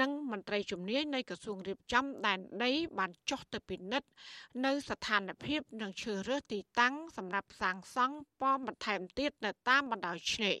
[0.00, 4.08] និងមន្ត្រីជំនាញនៃក្រសួងរៀបចំដែនដីបានចុះទៅពិនិត្យ
[4.64, 10.58] នៅស្ថានភាពនិងជ្រើសរើសទីតាំងសម្រាប់សាងសង់ប៉មបន្ថែមទៀតនៅតាមបណ្ដោយឆ្នេរ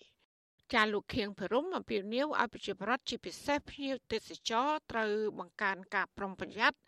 [0.72, 6.78] ចាលោកខៀងភរុមអំពាវនាវឲ្យប្រជាពលរដ្ឋជាពិសេសភ្ញៀវទេសចរត្រូវបង្កើនការប្រុងប្រយ័ត្ន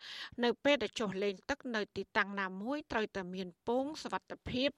[0.43, 4.69] នៅពេលដែលចុះលេងទឹកនៅទីតាំងណាមួយត្រូវតែមានពងសវត្ថភាព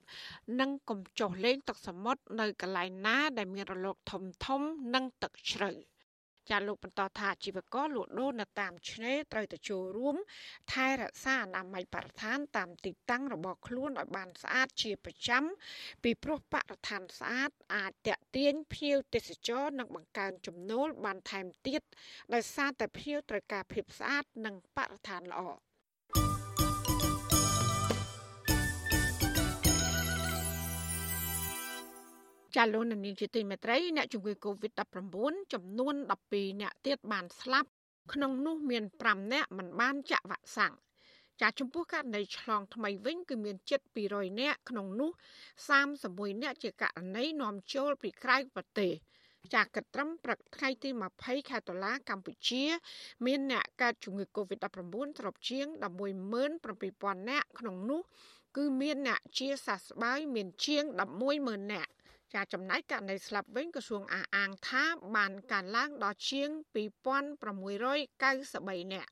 [0.60, 4.60] និងកុំចុះលេងទឹកសមុទ្រនៅកន្លែងណាដែលមានរលកធំធំ
[4.94, 5.70] និងទឹកជ្រៅ។
[6.50, 10.16] ចាលោកបន្តថាជីវករលក់ដូរនៅតាមឆ្នេរត្រូវតែចូលរួម
[10.72, 15.44] ថែរក្សាអនាម័យបរិស្ថានតាមទីតាំងរបស់ខ្លួនឲ្យបានស្អាតជាប្រចាំ
[16.02, 21.82] ពីព្រោះបរិស្ថានស្អាតអាចតាក់ទាញភ្ញៀវទេសចរនិងបង្កើនចំណូលបានថែមទៀត
[22.34, 25.42] ដោយសារតែភ្ញៀវត្រូវការភាពស្អាតនិងបរិស្ថានល្អ។
[32.56, 35.94] ចាលោកនានីជាទីមេត្រីអ្នកជំងឺ Covid-19 ចំនួន
[36.28, 37.68] 12អ្នកទៀតបានស្លាប់
[38.12, 40.74] ក្នុងនោះមាន5អ្នកមិនបានចាក់វ៉ាក់សាំង
[41.40, 45.10] ចាចំពោះករណីឆ្លងថ្មីវិញគឺមានជិត200នាក់ក្នុងនោះ
[45.76, 48.92] 31នាក់ជាករណីនាំចូលពីក្រៅប្រទេស
[49.54, 52.64] ចាកិត្តត្រឹមព្រឹកថ្ងៃទី20ខែតុលាកម្ពុជា
[53.26, 55.66] មានអ្នកកើតជំងឺ Covid-19 សរុបជាង
[56.52, 58.00] 117,000នាក់ក្នុងនោះ
[58.56, 60.84] គឺមានអ្នកជាសះស្បើយមានជាង
[61.28, 61.90] 110,000នាក់
[62.34, 64.84] ចាចំណែកករណីស្លាប់វិញក្រសួងអះអាងថា
[65.16, 66.48] បានកើនឡើងដល់ជាង
[66.80, 69.10] 2693នាក់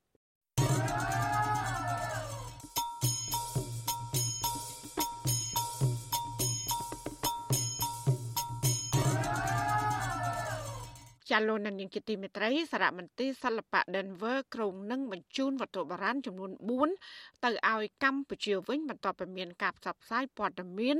[11.30, 16.52] ចាលោកនាងជាទីមេត្រីសារមន្ទីរសិល្បៈ Denver ក្រុងនឹងបញ្ជូនវត្ថុបុរាណចំនួន
[16.96, 20.96] 4ទៅឲ្យកម្ពុជាវិញបន្ទាប់ពីមានការផ្សព្វផ្សាយព័ត៌មាន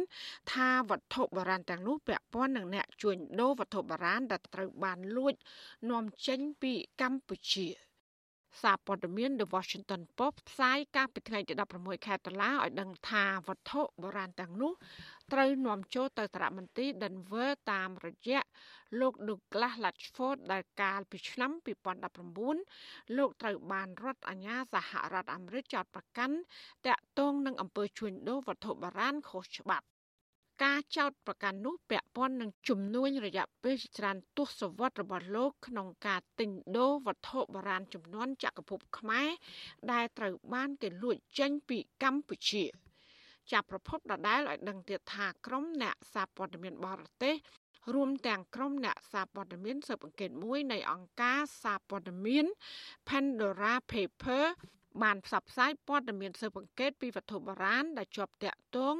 [0.53, 5.35] ថាវត្ថុបុរាណទាំងនោះពាក់ព័ន្ធនឹងអ្នកជួញដូរវត្ថុបុរាណដែលត្រូវបានលួច
[5.91, 7.88] នាំចេញពីកម្ពុជា
[8.63, 14.73] សារព័ត៌មាន The Washington Post ផ្សាយកាលពីថ្ងៃទី16ខែតុលាឲ្យដឹងថាវត្ថុបុរាណទាំងនោះ
[15.33, 18.43] ត្រូវនាំចូលទៅសារមន្ទីរ Denver តាមរយៈ
[19.01, 21.51] លោក Douglas Latchford ដែលកាលពីឆ្នាំ
[22.35, 26.37] 2019លោកត្រូវបានរដ្ឋអាជ្ញាសហរដ្ឋអាមេរិកចោទប្រកាន់
[26.87, 29.87] តាក់ទងនឹងអំពើជួញដូរវត្ថុបុរាណខុសច្បាប់
[30.65, 39.29] ការចោទប្រកាន់នោះពាក់ព័ន្ធនឹងជំនួញរយៈពេលច្រើនទសវត្សរ៍របស់លោកក្នុងការទិញដូរវត្ថុបុរាណចំនួនចក្រភពខ្មែរ
[39.93, 42.65] ដែលត្រូវបានគេលួចចេញពីកម្ពុជា។
[43.53, 47.35] ចាប់ប្រភពដដែលឲ្យដឹងទៀតថាក្រុមអ្នកសារព័ត៌មានបរទេស
[47.95, 52.47] រួមទាំងក្រុមអ្នកសារព័ត៌មានស៊ើបអង្កេតមួយនៃអង្គការសារព័ត៌មាន
[53.09, 54.45] Pandora Paper
[55.03, 58.97] បានផ្សព្វផ្សាយព័ត៌មានស៊ើបអង្កេតពីវត្ថុបុរាណដែលជាប់តាក់ទង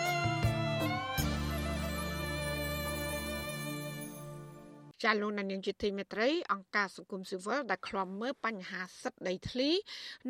[5.03, 9.69] ចាលោកនាងជាទីមេត្រីអង្គការសង្គមស៊ីវិលដែលឃ្លាំមើលបញ្ហាសិទ្ធិដីធ្លី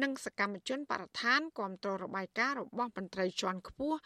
[0.01, 3.97] និងសកម្មជនបរិស្ថានគ្រប់គ្រងរបាយការណ៍របស់មន្ត្រីជាន់ខ្ពស់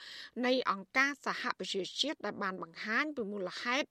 [0.45, 3.88] នៃអង្គការសហប្រជាជាតិដែលបានបង្ហាញពីមូលហេតុ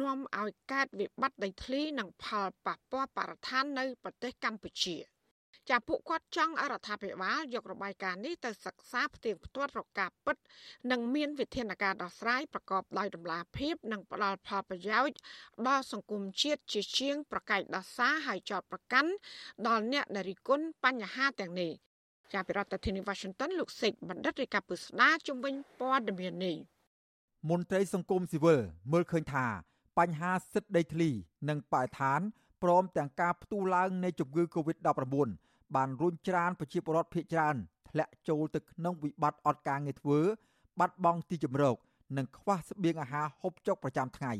[0.00, 4.96] នាំឲ្យកើតវិបត្តិដីធ្លី និងផលប៉ះពាល់បរិស្ថាននៅប្រទេសកម្ពុជា។
[5.70, 10.36] ចាពួកគាត់ចង់អរដ្ឋាភិបាលយករបាយការណ៍នេះទៅសិក្សាផ្ទៀងផ្ទាត់រកការពិត
[10.90, 15.16] និងមានវិធានការដោះស្រាយប្រកបដោយតម្លាភាព និងផ្ដល់ផលប្រយោជន៍
[15.68, 19.10] ដល់សង្គមជាតិជាជាង ប្រកែកដោះសារឲ្យចោតប្រកាន់
[19.66, 21.72] ដល់អ្នកដែលរិះគន់បញ្ហាទាំងនេះ
[22.32, 26.56] ជាប្រធានាធិបតី Washington លោកសេកបណ្ឌិតរាជការពុស្ដាជំវិញព័ត៌មាននេះ
[27.50, 28.60] មន្ត្រីសង្គមស៊ីវិល
[28.92, 29.46] មើលឃើញថា
[29.98, 31.10] បញ្ហាសិទ្ធិដីធ្លី
[31.48, 32.20] និងបរិស្ថាន
[32.62, 35.28] ព្រមទាំងការផ្ទុះឡើងនៃជំងឺ Covid-19
[35.74, 37.56] បានរុញច្រានប្រជាពលរដ្ឋភៀសច្រើន
[37.88, 40.18] ធ្លាក់ចូលទៅក្នុងវិបត្តិអត់ការងារធ្វើ
[40.80, 41.76] បាត់បង់ទីជម្រក
[42.16, 44.32] និងខ្វះស្បៀងអាហារហូបចុកប្រចាំថ្ងៃ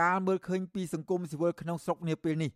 [0.00, 2.50] ការមើលឃើញពីសង្គមស៊ីវិលក្នុងស្រុកនាពេលនេះ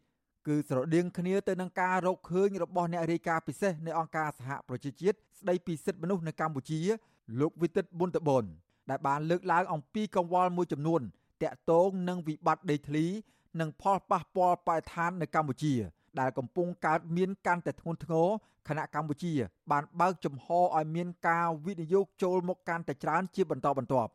[0.47, 6.81] គឺស្រដៀងគ្នាទៅនឹងការរកឃើញរបស់អ្នករាយការណ៍ពិសេសនៃអង្គការសហប្រជាជាតិស្ដីពីសិទ្ធិមនុស្សនៅកម្ពុជា
[7.41, 8.45] លោកវិទិតប៊ុនតបន
[8.91, 11.01] ដែលបានលើកឡើងអំពីកង្វល់មួយចំនួន
[11.43, 13.05] តាក់ទងនឹងវិបត្តិដីធ្លី
[13.61, 15.75] និងផលប៉ះពាល់បរិស្ថាននៅកម្ពុជា
[16.21, 18.29] ដែលកំពុងកើតមានកាន់តែធ្ងន់ធ្ងរ
[18.69, 19.33] ខណៈកម្ពុជា
[19.71, 24.11] បានបើកចំហឲ្យមានការវិនិយោគចូលមកកាន់តែច្រើនជាបន្តបន្ទាប់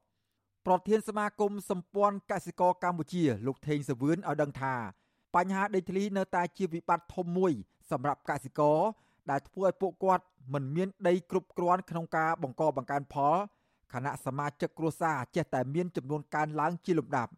[0.66, 4.76] ប្រធានសមាគមសម្ព័ន្ធកសិករកម្ពុជាលោកថេងសវឿនឲ្យដឹងថា
[5.36, 7.54] បញ្ហាដីធ្លីនៅតែជាវិបត្តិធំមួយ
[7.92, 8.80] សម្រាប់កសិករ
[9.30, 13.36] ដែលធ្វើឲ្យពួកគាត់មិនមានដីគ្រប់គ្រាន់ក្នុងការបង្កបង្កើនផល
[13.94, 17.32] ខណៈសមាជិកគ្រួសារចេះតែមានចំនួនកើនឡើងជាលំដាប់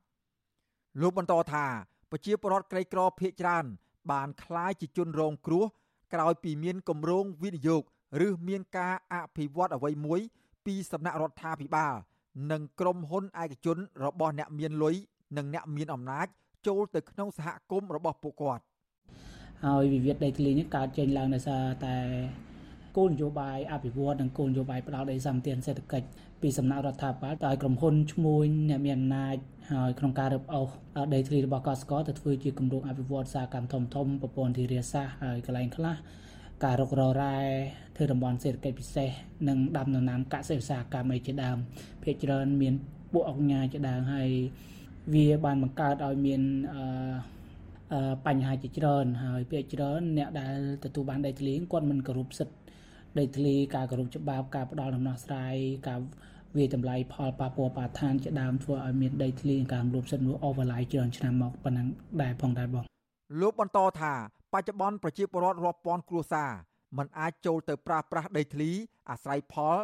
[1.02, 1.65] លោកបន្តថា
[2.12, 3.65] ប្រជាពលរដ្ឋក្រីក្រភ័យច្រើន
[4.11, 5.64] បានคล้ายជាជនរងគ្រោះ
[6.12, 7.83] ក្រោយពីមានគម្រោងវិនិយោគ
[8.27, 10.21] ឬមានការអភិវឌ្ឍអ្វីមួយ
[10.66, 11.95] ពីសំណាក់រដ្ឋាភិបាល
[12.51, 14.95] និងក្រុមហ៊ុនឯកជនរបស់អ្នកមានលុយ
[15.37, 16.27] និងអ្នកមានអំណាច
[16.66, 18.62] ចូលទៅក្នុងសហគមន៍របស់ពួកគាត់
[19.64, 21.97] ហើយវិវាទដីធ្លីនេះកើតចេញឡើងដោយសារតែ
[22.96, 26.08] គោលនយោបាយអភិវឌ្ឍនិងគោលនយោបាយផ្ដល់ដីសម្បត្តិសេដ្ឋកិច្ច
[26.42, 29.36] ពីសំណាក់រដ្ឋាភិបាលដោយក្រុមហ៊ុនឈ្មួញអ្នកមានអំណាច
[29.72, 30.70] ហើយក្នុងការរឹបអូស
[31.14, 35.96] ដីធ្លីរបស់កសិករទៅធ្វើជាគម្រោងអភិវឌ្ឍសារកម្មធំធំប្រព័ន្ធធារាសាស្ត្រហើយកន្លែងខ្លះ
[36.64, 37.38] ការរុករករ៉ែ
[37.96, 39.10] ធ្វើតំបន់សេដ្ឋកិច្ចពិសេស
[39.48, 41.58] និងដាំដំណាំកសិឧស្សាហកម្មឯជាដើម
[42.04, 42.74] ភាគច្រើនមាន
[43.14, 44.30] ពួកអង្គការជាដើមហើយ
[45.14, 46.42] វាបានបង្កើតឲ្យមាន
[46.76, 52.64] អឺបញ្ហាជាច្រើនហើយភាគច្រើនអ្នកដែលទទួលបានដីធ្លីគាត់មិនគោរពសិទ្ធិ
[53.19, 55.55] ដីធ្លីការគោរពច្បាប់ការផ្ដល់ដំណោះស្រាយ
[55.88, 56.01] ការ
[56.57, 61.87] វាតម្លៃផលប៉ះពាល់បរិស្ថានជាដើមធ្វើឲ្យមានដីធ្លីការរំលោភសិទ្ធិមនុស្សអូវឡៃច្រើនឆ្នាំមកប៉ុណ្ណឹង
[62.23, 62.85] ដែរផងដែរបង
[63.40, 64.14] លោកបន្តថា
[64.53, 66.51] បច្ចុប្បន្នប្រជាពលរដ្ឋរាប់ពាន់គ្រួសារ
[66.99, 68.71] មិនអាចចូលទៅប្រាស្រ័យដីធ្លី
[69.11, 69.77] អាស្រ័យផល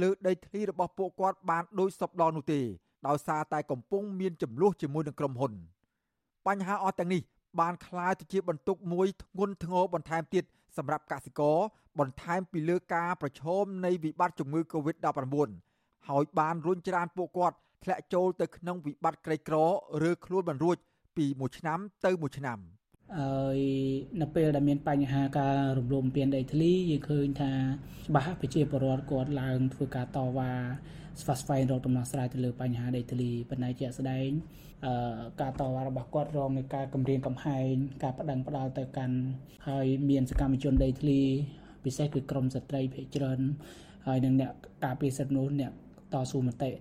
[0.00, 2.60] លើដីធ្លីរបស់ពួកគាត់បានដោយសពដល់នោះទេ
[3.06, 5.52] ដោយសារតែកំពុងមានចំនួនជាមួយនឹងក្រុមហ៊ុន
[6.46, 7.22] បញ្ហាអស់ទាំងនេះ
[7.60, 10.44] បានคล้ายទៅជាបន្ទុកមួយធ្ងន់ធ្ងរបន្ថែមទៀត
[10.77, 11.57] សម្រាប់កសិករ
[11.99, 15.49] បន្ថែមពីលើការប្រឈមនៃវិបត្តិជំងឺ Covid-19
[16.09, 19.57] ហើយបានរុញច្រានពួកគាត់ធ្លាក់ចូលទៅក្នុងវិបត្តិក្រីក្រ
[20.09, 20.77] ឬខ្លួនមិនរួច
[21.17, 22.59] ពីមួយឆ្នាំទៅមួយឆ្នាំ។
[23.17, 23.59] ហើយ
[24.21, 27.51] នៅពេលដែលមានបញ្ហាការរំលោភបំពានដីធ្លីយើងឃើញថា
[28.07, 30.51] ច្បាស់ប្រជាពលរដ្ឋគាត់ឡើងធ្វើការតវ៉ា
[31.21, 34.29] ស្វាស្វែងរកដំណោះស្រាយទៅលើបញ្ហាដីធ្លីប៉ុន្តែជាក់ស្ដែង
[34.85, 34.93] អឺ
[35.41, 37.71] ការតវ៉ារបស់គាត់រងនឹងការគម្រាមកំហែង
[38.03, 39.17] ការបដិងផ្ដាល់ទៅកាន់
[39.67, 41.19] ហើយមានសកម្មជនដីធ្លី
[41.83, 43.39] ពិសេសគឺក្រមស្ត្រីភាគច្រើន
[44.07, 44.53] ហើយនឹងអ្នក
[44.85, 45.71] ការពារសិទ្ធិមនុស្សអ្នក
[46.13, 46.71] តស៊ូមតិ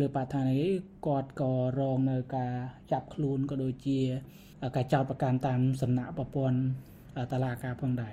[0.00, 0.70] លើបរិស្ថាននេះ
[1.06, 2.52] គាត់ក៏រងនៅការ
[2.92, 3.98] ចាប់ខ្លួនក៏ដូចជា
[4.76, 6.58] ការចោទប្រកាន់តាមសំណាក់ប្រព័ន្ធ
[7.32, 8.12] តឡាការផងដែរ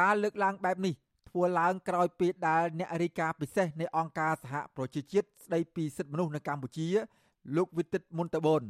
[0.00, 0.94] ការលើកឡើងបែបនេះ
[1.30, 6.88] ធ្វើឡើងក្រោយពេលដែលអ្នករាយការណ៍ពិសេសនៃអង្គការសហប្រជាជាតិស្ដីពីសិទ្ធិមនុស្សនៅកម្ពុជា
[7.56, 8.62] លោកវិទិតមុនតបូន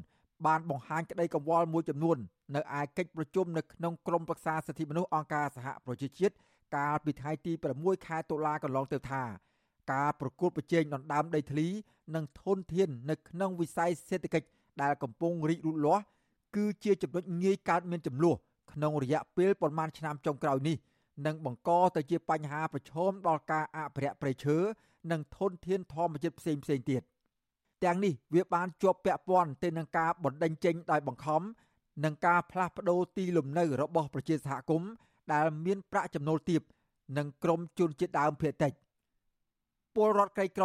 [0.46, 2.18] បានបង្ហាញក្តីកង្វល់មួយចំនួន
[2.54, 6.34] នៅឯកិច្ចប្រជុំនៅក្នុងក្រុមប្រឹក្សាសិទ្ធិមនុស្សអង្គការសហប្រជាជាតិ
[6.76, 9.22] កាលពីថ្ងៃទី6ខែតុលាកន្លងទៅថា
[9.92, 11.68] ការប្រគល់ប្រជែងដណ្ដើមដីធ្លី
[12.14, 14.48] និងធនធាននៅក្នុងវិស័យសេដ្ឋកិច្ច
[14.82, 16.04] ដែលកំពុងរីកលូតលាស់
[16.56, 18.36] គឺជាចំណុចងាយកើតមានចំនួន
[18.72, 20.76] ក្នុងរយៈពេលប្រមាណឆ្នាំចុងក្រោយនេះ
[21.26, 24.56] និងបង្កទៅជាបញ្ហាប្រឈមដល់ការអភិរក្សព្រៃឈើ
[25.10, 27.02] និងធនធានធម្មជាតិផ្សេងផ្សេងទៀត
[27.84, 31.42] ទាំងនេះវាបានជាប់ពាក់ព័ន្ធទៅនឹងការបណ្ដេញចេញដោយបង្ខំ
[32.04, 34.90] និងការផ្លាស់ប្ដូរទីលំនៅរបស់ប្រជាសហគមន៍
[35.32, 36.62] ដែលមានប្រាក់ចំណូលទាប
[37.18, 38.72] និងក្រមជនជាតិដើមភាគតិច
[39.94, 40.64] ពលរដ្ឋក្រីក្រ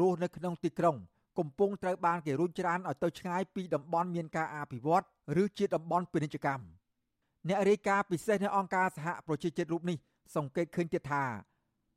[0.00, 0.96] រស់នៅក្នុងទីក្រុង
[1.38, 5.04] កំពុងត្រូវបានគេរុញច្រានឲ្យទៅឆ្ងាយពីតំបន់មានការអភិវឌ្ឍ
[5.42, 6.64] ឬជាតំបន់ពាណិជ្ជកម្ម
[7.48, 9.96] អ្នករាយការណ៍ពិសេសនៃអង្គការសហប្រជាជាតិរូបនេះ
[10.36, 11.24] សង្កេតឃើញទៀតថា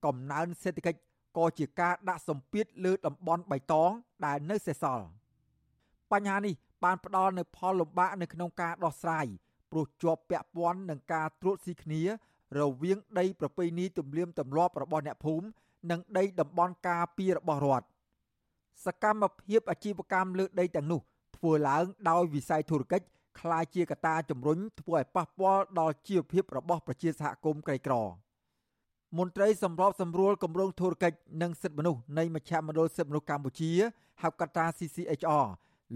[0.05, 0.99] កំណើនសេដ្ឋកិច្ច
[1.37, 3.91] ក៏ជាការដាក់សម្ពាធលើតំបន់បៃតង
[4.25, 5.05] ដែលនៅសេសសល់
[6.11, 9.25] បញ្ហានេះបានផ្ដល់នូវផលលំបាកនៅក្នុងការដោះស្រាយ
[9.71, 12.01] ព្រោះជាប់ពាក់ព័ន្ធនឹងការត្រួតស៊ីគ្នា
[12.59, 15.45] រវាងដីប្រពៃណីទំនៀមទម្លាប់របស់អ្នកភូមិ
[15.91, 17.87] និងដីតំបន់ការពាររបស់រដ្ឋ
[18.85, 21.01] សកម្មភាពអាជីវកម្មលើដីទាំងនោះ
[21.37, 23.05] ធ្វើឡើងដោយវិស័យធុរកិច្ច
[23.39, 27.95] ក្លាយជាកត្តាជំរុញធ្វើឲ្យប៉ះពាល់ដល់ជីវភាពរបស់ប្រជាសហគមន៍ក្រីក្រ
[29.17, 33.71] មន្ត្រីសម្របសម្រួលគម្រោងធុរកិច្ចនិងសិទ្ធិមនុស្សនៃមជ្ឈមណ្ឌលសិទ្ធិមនុស្សកម្ពុជា
[34.21, 35.47] ហៅកាត់ថា CCHR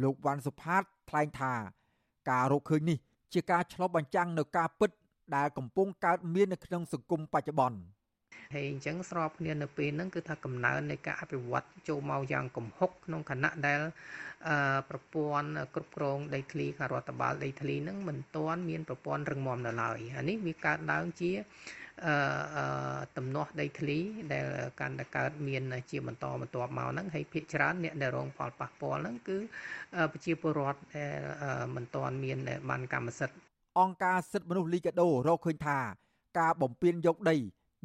[0.04, 1.54] លោកវ៉ាន់សុផាតថ្លែងថា
[2.30, 2.98] ការរកឃើញនេះ
[3.34, 4.90] ជាការឆ្លុះបញ្ចាំងនៅការពិត
[5.36, 7.78] ដែលកំពុងកើតមាននៅក្នុងសង្គមបច្ចុប្បន្ន។
[8.54, 13.82] ហើយអញ្ចឹងស្របគ្នានៅពេលហ្នឹងគឺថាកំណើននៃការអភិវឌ្ឍចូលមកយ៉ាងគំហុកក្នុងគណៈដែល
[14.90, 21.32] ប្រព័ន្ធគ្រប់គ្រងដីធ្លីខាងរដ្ឋបាលដីធ្លីហ្នឹងមិនទាន់មានប្រព័ន្ធរឹងមាំនៅឡើយអានេះវាកើតឡើងជា
[22.06, 23.98] អឺតំណោះដីធ្លី
[24.34, 24.46] ដែល
[24.80, 29.38] កាន់តែកើតមានជាបន្តបន្ទាប់មកហ្នឹងហើយភាគច្រើនអ្នកដែលរងផលប៉ះពាល់ហ្នឹងគឺ
[30.12, 31.20] ប្រជាពលរដ្ឋដែល
[31.76, 32.38] មិនទាន់មាន
[32.70, 33.38] បានកម្មសិទ្ធិ
[33.80, 35.80] អង្គការសិទ្ធិមនុស្សលីកាដូរកឃើញថា
[36.40, 37.38] ការបំពេញយកដី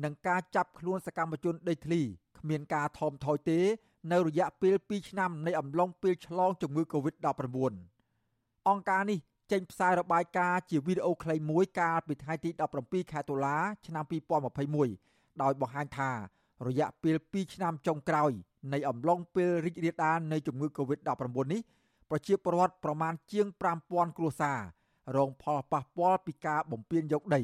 [0.05, 2.03] និងការចាប់ខ្លួនសកម្មជនដីធ្លី
[2.39, 3.61] គ្មានការថមថយទេ
[4.13, 7.73] នៅរយៈពេល2ឆ្នាំនៃអំឡុងពេលឆ្លងជំងឺ Covid-19
[8.69, 9.19] អង្គការនេះ
[9.53, 12.51] ចេញផ្សាយរបាយការណ៍ជាវីដេអូខ្លីមួយកាលពីថ្ងៃទី
[12.83, 13.57] 17ខែតុលា
[13.87, 14.05] ឆ្នាំ
[14.69, 16.11] 2021ដោយបង្ហាញថា
[16.67, 18.33] រយៈពេល2ឆ្នាំចុងក្រោយ
[18.73, 21.61] នៃអំឡុងពេលរីករាលដាលនៃជំងឺ Covid-19 នេះ
[22.11, 23.47] ប្រជាពលរដ្ឋប្រមាណជាង
[23.83, 24.59] 5000គ្រួសារ
[25.17, 27.43] រងផលប៉ះពាល់ពីការបំពានយកដី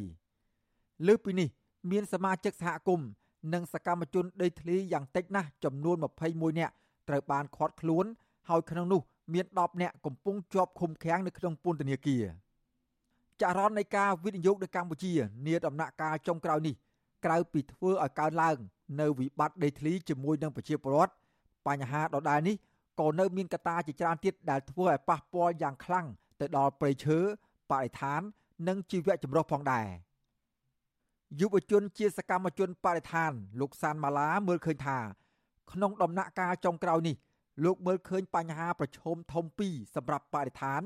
[1.06, 1.48] លើពីនេះ
[1.90, 3.08] មានសមាជិកសហគមន៍
[3.52, 6.74] និងសកម្មជនដីធ្លីយ៉ាងតិចណាស់ចំនួន21នាក់
[7.08, 8.04] ត្រូវបានឃាត់ខ្លួន
[8.48, 9.00] ហើយក្នុងនោះ
[9.34, 12.24] មាន10នាក់កំពុងជាប់ឃុំឃាំងនៅក្នុងពន្ធនាគារ
[13.42, 15.12] ចរន្តនៃការវិនិយោគនៅកម្ពុជា
[15.46, 16.74] នាដំណាក់កាលចុងក្រោយនេះ
[17.24, 18.56] ក្រៅពីធ្វើឲ្យកើនឡើង
[19.00, 21.12] នៅវិបត្តិដីធ្លីជាមួយនឹងប្រជាពលរដ្ឋ
[21.66, 22.56] បញ្ហាដដែលនេះ
[23.00, 26.06] ក៏នៅមានកត្តាជាច្រើនទៀតដែលធ្វើឲ្យប៉ះពាល់យ៉ាងខ្លាំង
[26.40, 27.18] ទៅដល់ព្រៃឈើ
[27.70, 28.20] បរិស្ថាន
[28.68, 29.86] និងជីវៈចម្រុះផងដែរ។
[31.40, 34.98] យុវជនជាសកម្មជនបរិស្ថាន លោកសានម៉ាឡាមើលឃើញថា
[35.72, 37.16] ក្នុងដំណាក់កាលចុងក្រោយនេះ
[37.64, 40.80] លោកមើលឃើញបញ្ហាប្រឈមធំពីរសម្រាប់បរិស្ថាន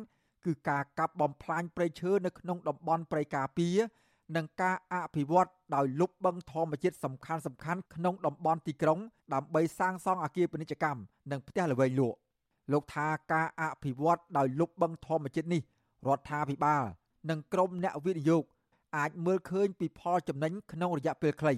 [0.44, 3.78] គឺការកាប់បំផ្លាញព្រៃឈើនៅក្នុងតំបន់ព្រៃការពារ
[4.36, 8.98] និងការអភិវឌ្ឍដោយលុបបង្ធម្មជាតិសំខាន់សំខាន់ក្នុងតំបន់ទីក្រុង
[9.34, 12.16] ដើម្បីសាងសង់អគារពាណិជ្ជកម្មនិងផ្ទះល្វែងលក់
[12.72, 15.62] លោកថាការអភិវឌ្ឍដោយលុបបង្ធម្មជាតិនេះ
[16.06, 16.84] រដ្ឋាភិបាល
[17.30, 18.44] និងក្រមអ្នកវិនិយោគ
[18.96, 21.54] អាចមើលឃើញពីផលចំណេញក្នុងរយៈពេលខ្លី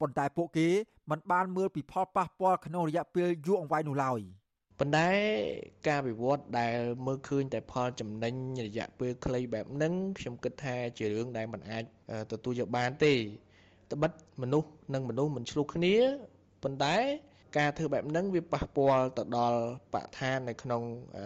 [0.00, 0.68] ប៉ុន្តែពួកគេ
[1.10, 4.20] មិនបានមើលពីផលប៉ះពាល់ក្នុងរយៈពេលយូរអង្វែងនោះឡើយ
[4.78, 5.08] ប៉ុន្តែ
[5.88, 6.76] ការវិវត្តដែល
[7.06, 8.34] មើលឃើញតែផលចំណេញ
[8.66, 11.84] រយៈពេលខ្លីបែបហ្នឹងខ្ញុំគិតថាជារឿងដែលមិនអាច
[12.32, 13.14] ទទួលយកបានទេ
[13.92, 14.12] ត្បិត
[14.42, 15.94] មនុស្សនិងមនុស្សមិនឆ្លោះគ្នា
[16.62, 16.96] ប៉ុន្តែ
[17.58, 19.60] ការធ្វើបែបហ្នឹងវាប៉ះពាល់ទៅដល់
[19.92, 20.82] បរិស្ថាននៅក្នុង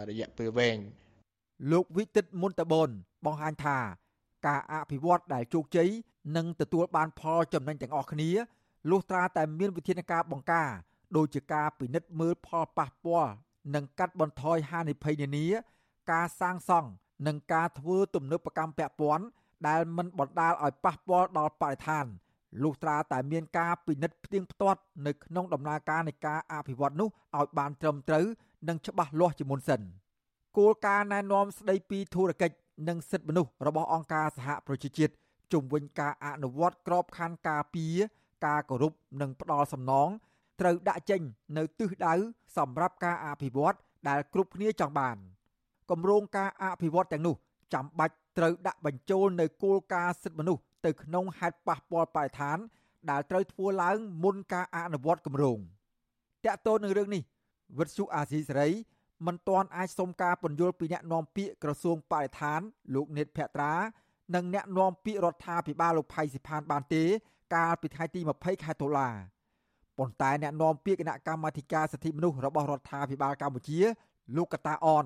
[0.09, 0.77] រយៈពេលវែង
[1.71, 2.89] លោកវិទិតមុនតបន
[3.25, 3.77] បង្ហាញថា
[4.47, 5.89] ការអភិវឌ្ឍដែលជោគជ័យ
[6.37, 8.29] នឹងទទួលបានផលចំណេញទាំងអស់គ្នា
[8.89, 10.69] លុះត្រាតែមានវិធានការបង្ការ
[11.15, 13.31] ដូចជាការពិនិត្យមើលផលប៉ះពាល់
[13.75, 15.47] និងកាត់បន្ថយហានិភ័យនានា
[16.11, 16.89] ការសាងសង់
[17.27, 19.25] និងការធ្វើទំនើបកម្មពាក់ព័ន្ធ
[19.67, 22.05] ដែលមិនបណ្ដាលឲ្យប៉ះពាល់ដល់បរិស្ថាន
[22.63, 28.25] លុះត្រាតែមានការពិនិត្យផ្ទៀងផ្ទាត់នៅក្នុងដំណើរការនៃការអភិវឌ្ឍនោះឲ្យបានត្រឹមត្រូវ
[28.67, 29.81] និងច្បាស់លាស់ជាមុនសិន
[30.57, 32.55] គោលការណ៍ណែនាំស្ដីពីធុរកិច្ច
[32.87, 35.13] និងសិទ្ធិមនុស្សរបស់អង្គការសហប្រជាជាតិ
[35.53, 37.97] ជំវិញការអនុវត្តក្របខ័ណ្ឌការពារ
[38.45, 40.09] ការគោរពនិងផ្ដល់សំណង
[40.59, 41.21] ត្រូវដាក់ចេញ
[41.57, 42.13] នៅទិសដៅ
[42.57, 43.77] សម្រាប់ការអភិវឌ្ឍ
[44.09, 45.17] ដែលគ្រប់គ្នាចង់បាន
[45.91, 47.35] គម្រោងការអភិវឌ្ឍទាំងនោះ
[47.73, 52.57] ចាំបាច់ត្រូវដាក់បញ្ចូលនៅគោលការណ៍សិទ្ធិមនុស្សទៅក្នុងហេតុប៉ះពាល់បរិស្ថាន
[53.09, 55.57] ដែលត្រូវធ្វើឡើងមុនការអនុវត្តគម្រោង
[56.45, 57.21] តកតទៅនឹងរឿងនេះ
[57.77, 58.69] វិទ្យុអាស៊ីសេរី
[59.25, 62.59] មិនទាន់អាចសុំការពន្យល់ពីអ្នកនាំពាក្យក្រសួងបរិស្ថាន
[62.95, 63.73] លោកនេតភត្រា
[64.35, 67.03] និងអ្នកនាំពាក្យរដ្ឋាភិបាលលោកផៃសិផានបានទេ
[67.55, 69.09] កាលពីថ្ងៃទី20ខែតុលា
[69.97, 73.79] ប៉ុន្តែអ្នកនាំពាក្យគណៈកម្មាធិការសិទ្ធិមនុស្សរបស់រដ្ឋាភិបាលកម្ពុជា
[74.37, 75.05] លោកកតាអន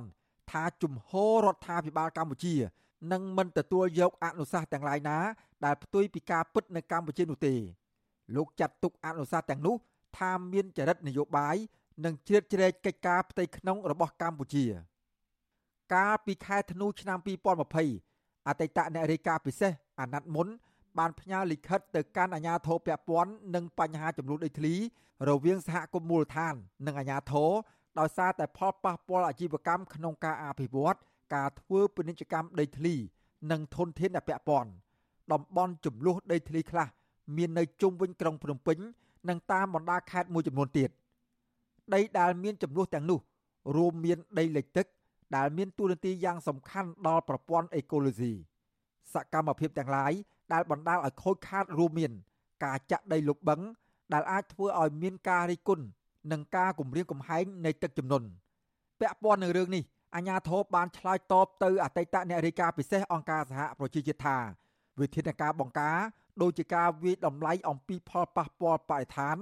[0.51, 2.55] ថាជំហររដ្ឋាភិបាលកម្ពុជា
[3.11, 5.17] នឹងមិនទទួលយកអនុសាសន៍ទាំងឡាយណា
[5.65, 7.55] ដែលផ្ទុយពីការពិតនៅកម្ពុជានោះទេ
[8.35, 9.75] លោកចាត់ទុកអនុសាសន៍ទាំងនោះ
[10.17, 11.55] ថាមានចរិតនយោបាយ
[12.05, 14.65] និងជ្រៀតជ្រែកកិច្ចការផ្ទៃក្នុងរបស់កម្ពុជា
[15.93, 17.19] កាលពីខែធ្នូឆ្នាំ
[17.83, 20.47] 2020អតីតអ្នករាយការណ៍ពិសេសអាណត្តិមុន
[20.97, 24.73] បានផ្ញើលិខិតទៅកាន់អាជ្ញាធរពាក់ព័ន្ធនឹងបញ្ហាចំនួនដីធ្លី
[25.29, 27.51] រវាងសហគមន៍មូលដ្ឋាន និងអាជ្ញាធរ
[27.99, 30.97] ដោយសារតែផលប៉ះពាល់អាជីវកម្មក្នុងការអភិវឌ្ឍ
[31.35, 32.95] ការធ្វើពាណិជ្ជកម្មដីធ្លី
[33.51, 34.69] និងធនធានដែលពាក់ព័ន្ធ
[35.31, 36.87] តំបន់ចំនួនដីធ្លីខ្លះ
[37.37, 38.77] មាននៅជុំវិញក្រុងភ្នំពេញ
[39.29, 40.89] និងតាមបណ្ដាខេត្តមួយចំនួនទៀត
[41.93, 43.19] ដីដែលមានចំនួនទាំងនោះ
[43.75, 44.87] រួមមានដីលិចទឹក
[45.35, 48.33] ដែលមានតួនាទីយ៉ាងសំខាន់ដល់ប្រព័ន្ធអេកូឡូស៊ី
[49.13, 50.13] សកម្មភាពទាំងឡាយ
[50.53, 52.11] ដែលបណ្ដាលឲ្យខូចខាតរួមមាន
[52.63, 53.61] ការចាក់ដីលុបបឹង
[54.13, 55.85] ដែលអាចធ្វើឲ្យមានការរិះគន់
[56.31, 58.27] និងការគំរាមកំហែងនៃទឹកជំនន់
[58.99, 59.83] ពាក់ព័ន្ធនឹងរឿងនេះ
[60.15, 64.37] អាជ្ញាធរបានឆ្លើយតបទៅអតីតអ្នករាយការណ៍ពិសេសអង្គការសហប្រជាជាតិថា
[65.01, 65.97] វិធានការបង្ការ
[66.41, 69.35] ដូចជាការវិយតម្លៃអំពីផលប៉ះពាល់បរិស្ថាន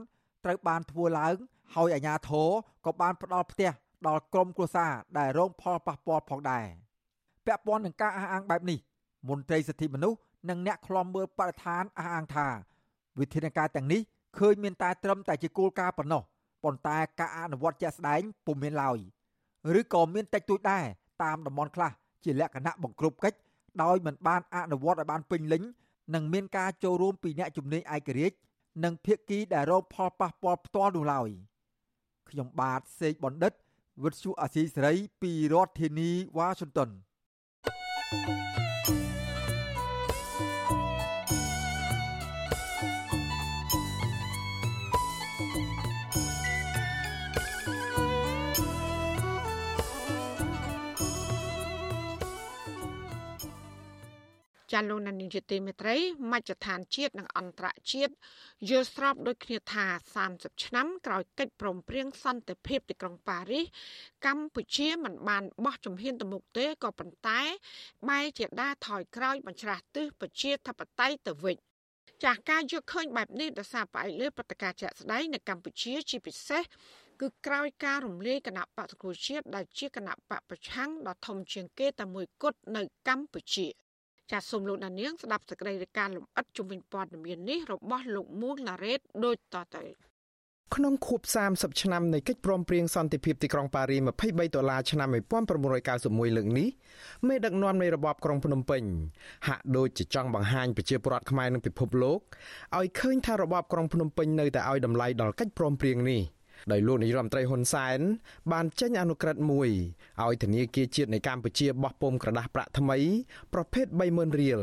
[0.43, 1.35] ត្រូវបានធ្វើឡើង
[1.75, 2.49] ហើយអាជ្ញាធរ
[2.85, 3.71] ក៏បានផ្ដល់ផ្ទះ
[4.07, 6.65] ដល់ក្រុមគ្រួសារដែលរងផលប៉ះពាល់ផងដែរ
[7.45, 8.79] ពាក់ព័ន្ធនឹងការអះអាងបែបនេះ
[9.29, 10.17] មន្ត្រីសិទ្ធិមនុស្ស
[10.49, 12.47] និងអ្នកខ្លំមើលបរិស្ថានអះអាងថា
[13.19, 14.01] វិធានការទាំងនេះ
[14.37, 16.21] ឃើញមានតែត្រឹមតែជាគោលការណ៍ប៉ុណ្ណោះ
[16.63, 18.97] ប៉ុន្តែការអនុវត្តជាក់ស្ដែងពុំមានឡើយ
[19.79, 20.83] ឬក៏មានតិចតួចដែរ
[21.23, 21.91] តាមតំបន់ខ្លះ
[22.23, 23.37] ជាលក្ខណៈបង្ក្រប់កិច្ច
[23.83, 25.63] ដោយមិនបានអនុវត្តឲ្យបានពេញលេញ
[26.15, 28.37] និងមានការចូលរួមពីអ្នកជំនាញឯករាជ្យ
[28.83, 31.29] និងភាគីដែលរងផលប៉ះពាល់ផ្ទាល់នោះឡើយ
[32.31, 33.53] ខ្ញុំបាទសេកបណ្ឌិត
[34.03, 36.89] វិទ្យុអាស៊ីសេរីពីរដ្ឋធានីវ៉ាស៊ីនតោន
[38.09, 38.66] thank you
[54.77, 55.97] ចាលោកនានីជាទីមេត្រី
[56.31, 58.13] មជ្ឈដ្ឋានជាតិនិងអន្តរជាតិ
[58.69, 59.85] យល់ស្របដូចគ្នាថា
[60.25, 63.65] 30ឆ្នាំក្រោយកិច្ចព្រមព្រៀងសន្តិភាពទីក្រុងប៉ារីស
[64.25, 67.41] កម្ពុជាមិនបានបោះជំហានទៅមុខទេក៏ប៉ុន្តែ
[68.09, 71.57] បែរជាដើរថយក្រោយបញ្ច្រាស់ទិសប្រជាធិបតេយ្យទៅវិញ
[72.23, 76.63] ចាស់ការយកឃើញបែបនេះដោយសារផ្អែកលើព្រឹត្តិការណ៍ជាក់ស្ដែងនៅកម្ពុជាជាពិសេស
[77.21, 83.67] គឺក្រោយការរំលាយគណៈបកសង្គ្រោះជាតិដែលជាគណៈបកប្រឆាំងដ៏ធំជាងគេតែមួយគត់នៅកម្ពុជា
[84.31, 89.83] ចាសសូមលោកដានៀងស្ដាប់សេចក្តីរាយការណ៍លម្អិតជំវិញព័ត៌មាននេះរបស់លោកមូលណារ៉េតដូចតទៅ
[90.75, 91.21] ក្នុងខួប
[91.51, 93.97] 30ឆ្នាំនៃកិច្ចព្រមព្រៀងសន្តិភាពទីក្រុងប៉ារី
[94.27, 96.67] 23ដុល្លារឆ្នាំ1991លើកនេះ
[97.27, 98.83] មេដឹកនាំនៃរបបក្រុងភ្នំពេញ
[99.47, 102.19] ហាក់ដូចជាចង់បង្ហាញប្រជាពលរដ្ឋខ្មែរនិងពិភពលោក
[102.77, 106.21] ឲ្យឃើញថារបបក្រុងភ្នំពេញនៅតែឲ្យតម្លៃដល់កិច្ចព្រមព្រៀងនេះ។
[106.71, 107.99] ដោយលោកនាយរដ្ឋមន្ត្រីហ៊ុនសែន
[108.51, 109.69] បានចេញអនុក្រឹត្យមួយ
[110.23, 112.97] ឲ្យធនាគារជាតិនៃកម្ពុជាបោះពុម្ពក្រដាស់ប្រាក់ថ្មី
[113.53, 114.61] ប្រភេទ30000រៀល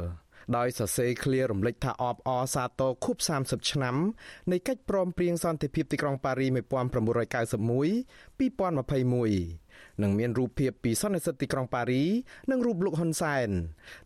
[0.57, 3.97] ដោយសរសេរឃ្លារំលេចថាអបអសាទរខួប30ឆ្នាំ
[4.53, 6.57] នៃកិច្ចព្រមព្រៀងសន្តិភាពទីក្រុងប៉ារី1991
[8.39, 12.03] 2021និងមានរូបភាពពីសន្និសីទទីក្រុងប៉ារី
[12.51, 13.49] និងរូបលោកហ៊ុនសែន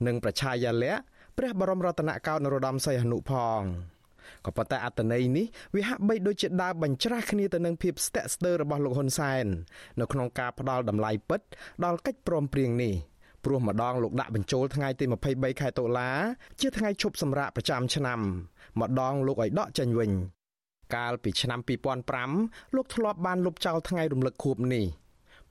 [0.07, 1.03] និងប្រជាយាល័ក្ខ
[1.39, 3.61] ព្រះបរមរតនកោដ្ឋនរោត្តមសីហនុផង
[4.47, 9.47] ក៏ប៉ុន្តែអត្តន័យនេះវាហាក់បីដូចជាដើរបញ្ច្រាស់គ្នាទៅនឹងភាពស្ទាក់ស្ទើររបស់លោកហ៊ុនសែន
[10.01, 11.41] នៅក្នុងការផ្ដាល់តម្លៃពិត
[11.85, 12.95] ដល់កិច្ចព្រមព្រៀងនេះ
[13.45, 16.11] ព្រោះម្ដងលោកដាក់បញ្ចូលថ្ងៃទី23ខែតុលា
[16.61, 18.21] ជាថ្ងៃឈប់សម្រាកប្រចាំឆ្នាំ
[18.81, 20.13] ម្ដងលោកឲ្យដកចេញវិញ
[20.95, 21.61] កាលពីឆ្នាំ
[22.19, 24.87] 2005លោកធ្លាប់បានលុបចោលថ្ងៃរំលឹកខួបនេះ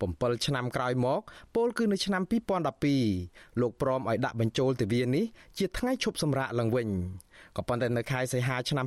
[0.06, 1.22] 7ឆ្នាំក្រោយមក
[1.56, 2.24] ពលគឺនៅឆ្នាំ
[2.92, 5.26] 2012លោកព្រមឲ្យដាក់បញ្ចូលទិវានេះ
[5.58, 6.88] ជាថ្ងៃឈប់សម្រាកឡើងវិញ
[7.58, 8.86] ក៏ប៉ុន្តែនៅខែសីហាឆ្នាំ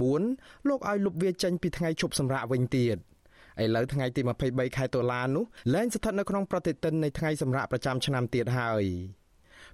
[0.00, 2.96] 2019លោកឲ្យលុបវាចេញពីថ្ងៃឈប់សម្រាកវិញទៀត
[3.62, 5.44] ឥឡូវថ្ងៃទី23ខែតុលានោះ
[5.74, 8.84] លែងស្ថិតនៅក្នុងប្រតិទិននៃថ្ងៃសម្រាកប្រចាំឆ្នាំទៀតហើយ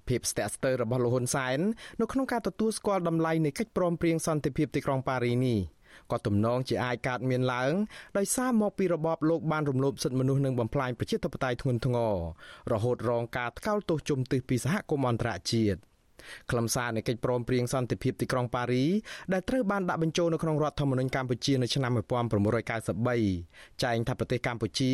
[0.07, 1.59] ភាពស្ទាក់ស្ទើររបស់លោកហ៊ុនសែន
[2.01, 5.59] នៅក្នុងការទទួលស្គាល់តម្លៃនៃកិច្ចព្រមព្រៀងសន្តិភាពទីក្រុងប៉ារីនេះ
[6.11, 7.73] ក៏ទំនងជាអាចកើតមានឡើង
[8.17, 12.15] ដោយសារមកពីរបបលោកបានរំលោភសិទ្ធិមនុស្សនិងបំផ្លាញប្រជាធិបតេយ្យធ្ងន់ធ្ងរ
[12.71, 15.90] រហូតរងការថ្កោលទោសជំទាស់ពីសហគមន៍អន្តរជាតិ
[16.51, 18.85] ខ្លឹមសារនៃកិច្ចព្រមព្រៀងសន្តិភាពទីក្រុងប៉ារី
[19.33, 24.91] ដែលត្រូវបានដាក់បញ្ចូលនៅក្នុងរដ្ឋធម្មនុញ្ញកម្ពុជានៅឆ្នាំ1993ចែងថាប្រទេសកម្ពុជា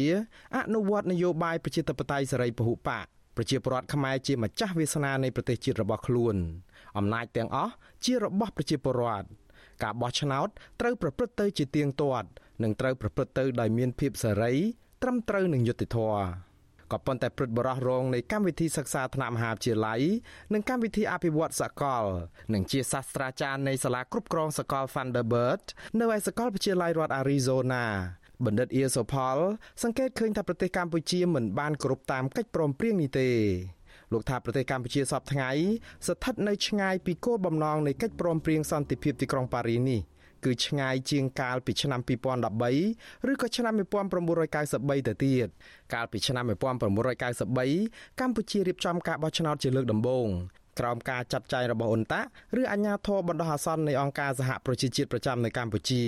[0.55, 3.05] អនុវត្តនយោបាយប្រជាធិបតេយ្យសេរីពហុបក
[3.37, 6.35] ប្រជាពលរដ្ឋខ្មែរជាម្ចាស់វាសនានៃប្រទេសជាតិរបស់ខ្លួន
[6.97, 7.73] អំណាចទាំងអស់
[8.05, 9.27] ជារបស់ប្រជាពលរដ្ឋ
[9.83, 10.47] ការបោះឆ្នោត
[10.81, 12.27] ត្រូវប្រព្រឹត្តទៅជាទៀងទាត់
[12.63, 14.53] និងត្រូវប្រព្រឹត្តទៅដោយមានភាពសេរី
[15.01, 16.46] ត្រឹមត្រូវនិងយុត្តិធម៌
[16.91, 20.01] ក៏ប៉ុន្តែព្រឹទ្ធបរិះរងនៃកម្មវិធីសិក្សាថ្នាក់មហាវិទ្យាល័យ
[20.53, 22.05] និងកម្មវិធីអភិវឌ្ឍសកល
[22.53, 25.65] និងជាសាស្ត្រាចារ្យនៃសាលាគ្រប់គ្រងសកល Vanderbilt
[25.99, 27.83] នៅឯសាកលវិទ្យាល័យរដ្ឋ Arizona
[28.45, 29.37] បណ្ឌិតអៀសូផល
[29.83, 33.29] សង្កេតឃើញថាប្រទេសកម្ពុជាមិនបានគោរពតាមកិច្ចព្រមព្រៀងនេះទេ
[34.11, 35.51] លោកថាប្រទេសកម្ពុជាសពថ្ងៃ
[36.07, 40.01] ស្ថិតនៅឆ្ងាយពីគោលបំណងនៃកិច្ចព្រមព្រៀងសន្តិភាពទីក្រុងប៉ារីនេះ
[40.45, 41.99] គឺឆ្ងាយជាងកាលពីឆ្នាំ
[42.65, 45.47] 2013ឬក៏ឆ្នាំ1993ទៅទៀត
[45.93, 50.27] កាលពីឆ្នាំ1993កម្ពុជារៀបចំការបោះឆ្នោតជាលើកដំបូង
[50.79, 52.21] ក្រោមការចាត់ចែងរបស់អ៊ុនតា
[52.59, 56.03] ឬអាជ្ញាធរបណ្ដោះអាសន្ននៃអង្គការសហប្រជាជាតិប្រចាំនៅកម្ពុជា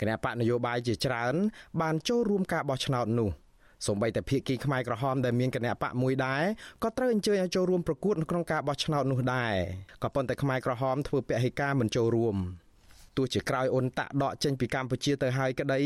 [0.00, 1.34] គណៈបកនយោបាយជាច្រើន
[1.80, 3.30] បានចូលរួមការបោះឆ្នោតនោះ។
[3.86, 6.42] សូម្បីតែភៀកគីខ្មែរក្រហមដែលមានគណៈបកមួយដែរ
[6.82, 9.54] ក៏ត្រូវអញ្ជើញឲ្យចូលរួមប្រកួតក្នុងការបោះឆ្នោតនោះដែរ
[10.02, 12.36] ក៏ប៉ុន្តែខ្មែរក្រហមធ្វើពហិការមិនចូលរួម
[13.18, 15.80] ទោះជាក្រោយអ៊ុនតាក់ដកចេញពីកម្ពុជាទៅហើយក្តី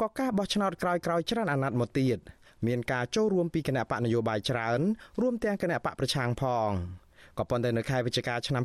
[0.00, 2.18] ក៏ការបោះឆ្នោតក្រោយៗច្រើនអាណត្តិមកទៀត
[2.66, 4.80] មានការចូលរួមពីគណៈបកនយោបាយច្រើន
[5.20, 6.70] រួមទាំងគណៈបកប្រឆាំងផង
[7.38, 8.64] ក៏ប៉ុន្តែនៅខែវិច្ឆិកាឆ្នាំ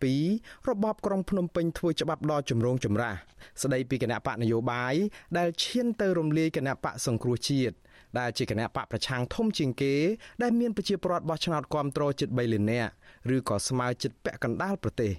[0.00, 3.14] 2017របបក្រុងភ្នំពេញធ្វើច្បាប់ដ៏ចម្រូងចម្រាស
[3.62, 4.94] ស្ដីពីគណៈបកនយោបាយ
[5.38, 7.74] ដែលឈានទៅរំលាយគណៈបកសង្គ្រោះជាតិ
[8.18, 9.94] ដែលជាគណៈបកប្រឆាំងធំជាងគេ
[10.42, 12.90] ដែលមានប្រជាពលរដ្ឋបោះឆ្នោតគ្រប់គ្រងជិត3លាននាក់
[13.34, 15.12] ឬក៏ស្មើជិតពាក់កណ្ដាលប្រទេស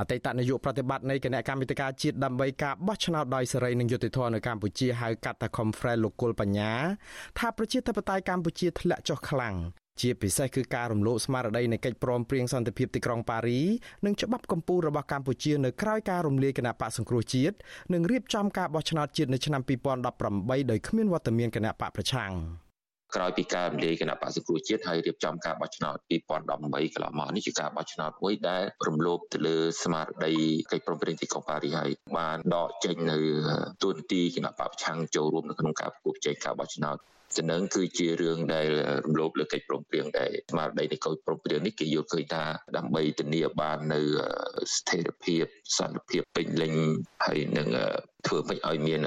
[0.00, 6.72] អតីតនាយកប្រតិបត្តិនៃគណៈកម្មាធិការជាតិដើម្បីការបោះឆ្នោតដោយសេរីនិងយុត្តិធម៌នៅកម្ពុជាហៅកាត់ថា Conference លោកគុលបញ្ញា
[7.38, 9.56] ថាប្រជាធិបតេយ្យកម្ពុជាធ្លាក់ចុះខ្លាំង
[10.00, 13.60] ជាពិសេសគឺការរំលោភស្មារតីនៃកិច្ចព្រមព្រៀងសន្តិភាពទីក្រុងប៉ារី
[14.04, 17.54] និងច្បាប់កម្ពុជារបស់កម្ពុជានៅក្រៅការរំលាយគណៈបកសង្គ្រោះជាតិ
[17.92, 22.32] និងរៀបចំការបោះឆ្នោតជាតិនៅឆ្នាំ2018ដោយគ្មានវត្តមានគណៈបកប្រឆាំង
[23.14, 26.60] ក្រោយពីការរំលាយគណៈបក្សសង្គ្រោះជាតិហើយរៀបចំការបោះឆ្នោត2018កន្លង
[27.18, 30.34] មកនេះជាការបោះឆ្នោតមួយដែលរំលោភទៅលើស្មារតី
[30.72, 33.18] កិច្ចព្រមព្រៀងទីក្រុងប៉ារីហើយបានដកចេញនៅ
[33.82, 36.98] ទួនាទីគណៈបកប្រឆាំងចូលរួមនៅក្នុងការប្រគល់ចេញការបោះឆ្នោត
[37.36, 38.68] ទៅនឹងគឺជារឿងដែល
[39.04, 42.44] រំលោភលើកិច្ចព្រមព្រៀងដែលស្មារតីនៃកិច្ចព្រមព្រៀងនេះគេយល់ឃើញថា
[42.76, 44.00] ដើម្បីធានាបាននៅ
[44.74, 45.44] ស្ថិរភាព
[45.78, 46.74] សន្តិភាពពេញលេញ
[47.26, 47.68] ហើយនឹង
[48.26, 49.00] ធ្វើមិនឲ្យមាន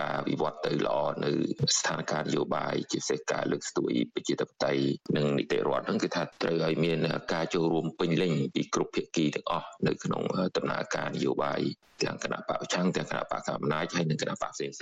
[0.00, 1.30] ការវិវត្តទៅល្អនៅ
[1.78, 4.84] ស្ថានភាពនយោបាយជាពិសេសការលើកស្ទួយប្រជាធិបតេយ្យ
[5.16, 6.98] និងនីតិរដ្ឋហ្នឹងគឺថាត្រូវឲ្យមាន
[7.32, 10.22] ការចូលរួមពេញលេញពីគ្រប់ភាគីទាំងអស់នៅក្នុង
[10.56, 11.60] ដំណើរការនយោបាយ
[12.02, 14.74] ទាំងគណៈបកប្រឆាំងទាំងគណៈបកកណ្ដាលអំណាចហើយនិងគណៈបកផ្សេងៗ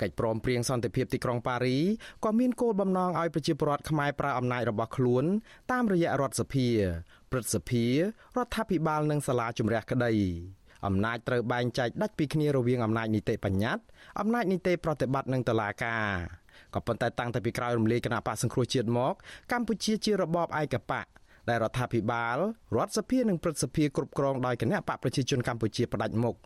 [0.00, 1.78] កិច្ចព្រមព្រៀងសន្តិភាពទីក្រុងប៉ារី
[2.24, 5.24] ក៏មានគោលបំណងឲ្យប្រជាពលរដ្ឋខ្មែរប្រើអំណាចរបស់ខ្លួន
[5.72, 6.68] តាមរយៈរដ្ឋសភា
[7.30, 10.12] ព្រឹទ្ធសភារដ្ឋាភិបាលនិងសាលាជម្រះក្តី
[10.86, 13.82] អំណាចត្រូវបែងចែកដាច់ពីគ្នារវាងអំណាចនីតិបញ្ញត្តិ
[14.20, 16.06] អំណាចនីតិប្រតិបត្តិនិងតុលាការ
[16.74, 19.14] ក៏ប៉ុន្តែតាំងតែពីក្រោយរំលាយគណៈបកសង្គ្រោះជាតិមក
[19.52, 21.06] កម្ពុជាជារបបឯកបក
[21.48, 22.36] ដែលរដ្ឋាភិបាល
[22.76, 26.36] រដ្ឋសភានិងព្រឹទ្ធសភាគ្រប់គ្រងដោយគណៈបកប្រជាជនកម្ពុជាផ្ដាច់មុខ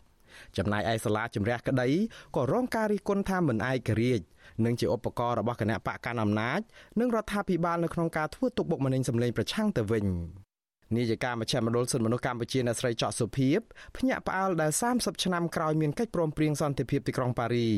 [0.57, 1.87] ចំណែកឯសាលាជំរះក្តី
[2.35, 4.25] ក៏រងការរិះគន់ថាមិនឯករាជ្យ
[4.65, 6.59] និងជាឧបករណ៍របស់គណៈបកកណ្ដាលអំណាច
[6.99, 10.05] និងរដ្ឋាភិបាលនៅក្នុងការធ្វើទុកបុកម្នេញសម្លេងប្រឆាំងទៅវិញ
[10.95, 13.59] នាយិកាមជ្ឈមណ្ឌលសិទ្ធិមនុស្សកម្ពុជាអ្នកស្រីចော့សុភីប
[13.97, 17.69] ភ្ញាក់ផ្អើលដែល30ឆ្នាំក្រោយមានកិច្ចព្រមព្រៀងសន្តិភាពទីក្រុងប៉ារី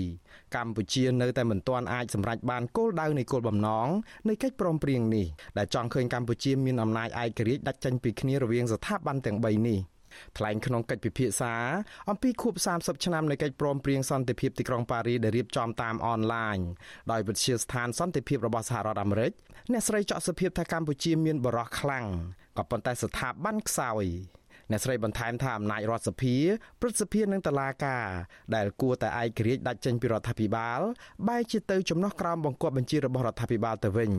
[0.56, 3.88] កម្ពុជានៅតែមិនទាន់អាចសម្រេចបានគោលដៅនៃគោលបំណង
[4.30, 5.26] នៃកិច្ចព្រមព្រៀងនេះ
[5.58, 9.80] ដែលចង់ឃើញកម្ពុជាមានអំណាចឯករាជ្យដាច់ចេញពីគ្នារវាងស្ថាប័នទាំង3នេះ
[10.38, 11.54] ថ្លែងក្នុងកិច្ចពិភាក្សា
[12.10, 16.58] អំពីខួប30ឆ្នាំនៃកិច្ចព្រមព្រៀងសន្តិភាពទីក្រុងប៉ារីដែលរៀបចំតាមអនឡាញ
[17.12, 19.32] ដោយវិទ្យាស្ថានសន្តិភាពរបស់សហរដ្ឋអាមេរិក
[19.72, 22.06] អ្នកស្រីចော့សុភាពថាកម្ពុជាមានបរិះខ្លាំង
[22.58, 24.06] ក៏ប៉ុន្តែស្ថាប័នខ្សោយ
[24.72, 26.36] អ្នកស្រីបន្ថែមថាអំណាចរដ្ឋសភា
[26.80, 28.08] ព្រឹទ្ធសភានិងតុលាការ
[28.56, 30.80] ដែលគួរតែឯករាជ្យដាច់ចេញពីរដ្ឋាភិបាល
[31.28, 34.12] បែរជាទៅចំណោះក្រោមបង្គាប់បញ្ជារបស់រដ្ឋាភិបាលទៅវិញ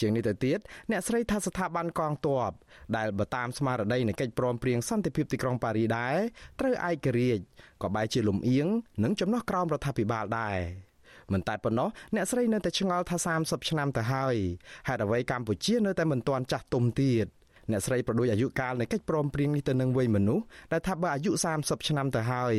[0.00, 0.58] ជាងនេះទៅទៀត
[0.90, 2.50] អ្នកស្រីថាស្ថាប័នកងទ័ព
[2.96, 6.16] ដែលបើតាមស្មារតីនៃកិច្ចព្រមព្រៀងសន្តិភាពទីក្រុងប៉ារីដែរ
[6.60, 7.42] ត្រូវឯករាជ្យ
[7.82, 8.66] ក៏បែរជាលំអៀង
[9.04, 10.58] និងចំណោះក្រោមរដ្ឋាភិបាលដែរ
[11.32, 14.36] មិនតែប៉ុណ្ណោះអ្នកស្រីនៅតែឆ្ងល់ថា30ឆ្នាំទៅហើយ
[14.88, 17.26] ហេតុអ្វីកម្ពុជានៅតែមិនទាន់ចាស់ទុំទៀត
[17.70, 21.30] អ្នកស្រីប្រដូចអាយុកាលនៃកិច្ចព្រមព្រៀងនេះទៅនឹងវ័យមនុស្សដែលថាបើអាយុ
[21.60, 22.56] 30ឆ្នាំទៅហើយ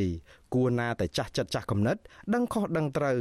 [0.54, 1.96] គួរណាតែចាស់ចិត្តចាស់គំនិត
[2.34, 3.20] ដឹងខុសដឹងត្រូវ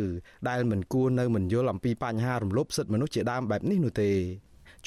[0.49, 4.11] ដែលមិនគួរនៅមិនយល់អំពីបញ្ហារំលោភសិទ្ធិមនុស្សជាដើមបែបនេះនោះទេ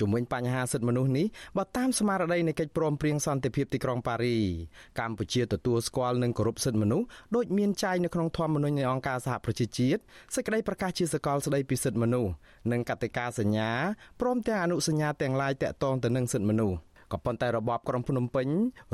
[0.01, 1.27] ជំវិញបញ្ហាសិទ្ធិមនុស្សនេះ
[1.57, 4.37] បើតាមស្មារតីនៃកិច្ចព្រមព្រៀងសន្តិភាពទីក្រុងប៉ារី
[5.01, 10.01] កម្ពុជាទទួលស្គាល់និងគោរពសិទ្ធិមនុស្សដូចមានចែងនៅក្នុងធម្មនុញ្ញនៃអង្គការសហប្រជាជាតិ
[10.35, 12.33] សេចក្តីប្រកាសជាសកលស្តីពីសិទ្ធិមនុស្ស
[12.73, 13.71] និងកតិកាសញ្ញា
[14.21, 16.77] ព្រមទាំងអនុសញ្ញាទាំងឡាយតាក់ទងទៅនឹងសិទ្ធិមនុស្ស
[17.15, 18.49] ក៏ប៉ុន្តែរបបក្រុងភ្នំពេញ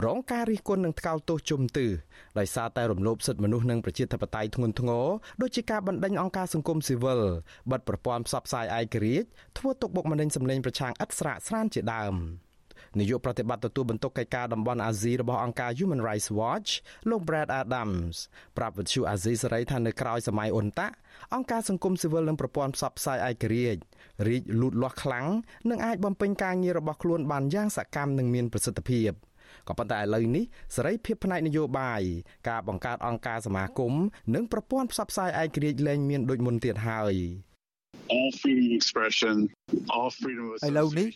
[0.04, 1.90] រងការរិះគន់និងថ្កោលទោសជុំទិស
[2.38, 5.06] ដោយសារតែរំលោភសិទ្ធិមនុស្សនិងប្រជាធិបតេយ្យធ្ងន់ធ្ងរ
[5.42, 7.22] ដូចជាការបណ្តេញអង្គការសង្គមស៊ីវិល
[7.70, 12.14] បិទប្រព័ន្ធផ្សព្វផ្សាយឯករាជ្យធ្វើទុកបុកម្នេញសម្លេងប្រឆាំងឥតស្រាកស្រានជាដើម
[12.98, 16.70] នាយកប្រតិបត្តិទទួលបន្ទុកកិច្ចការតំបន់អាស៊ីរបស់អង្គការ Human Rights Watch
[17.08, 18.16] លោក Brad Adams
[18.56, 20.94] ប្រាប់វិទ្យុអាស៊ីសេរីថានៅក្រៅសម័យអ៊ុនតាក់
[21.34, 23.80] អង្គការសង្គមស៊ីវិលនិងប្រព័ន្ធផ្សព្វផ្សាយឯករាជ្យ
[24.28, 25.26] រីកលូតលាស់ខ្លាំង
[25.70, 29.10] និងអាចបំពេញការងាររបស់ខ្លួនបានយ៉ាងសកម្មនិងមានប្រសិទ្ធភាព
[29.68, 30.44] ក៏ប៉ុន្តែឥឡូវនេះ
[30.74, 32.02] សេរីភាពផ្នែកនយោបាយ
[32.48, 33.94] ការបង្កើតអង្គការសមាគម
[34.34, 37.14] និងប្រព័ន្ធផ្សព្វផ្សាយឯករាជ្យលែងមានដូចមុនទៀតហើយ
[40.66, 41.08] ឥឡូវនេះ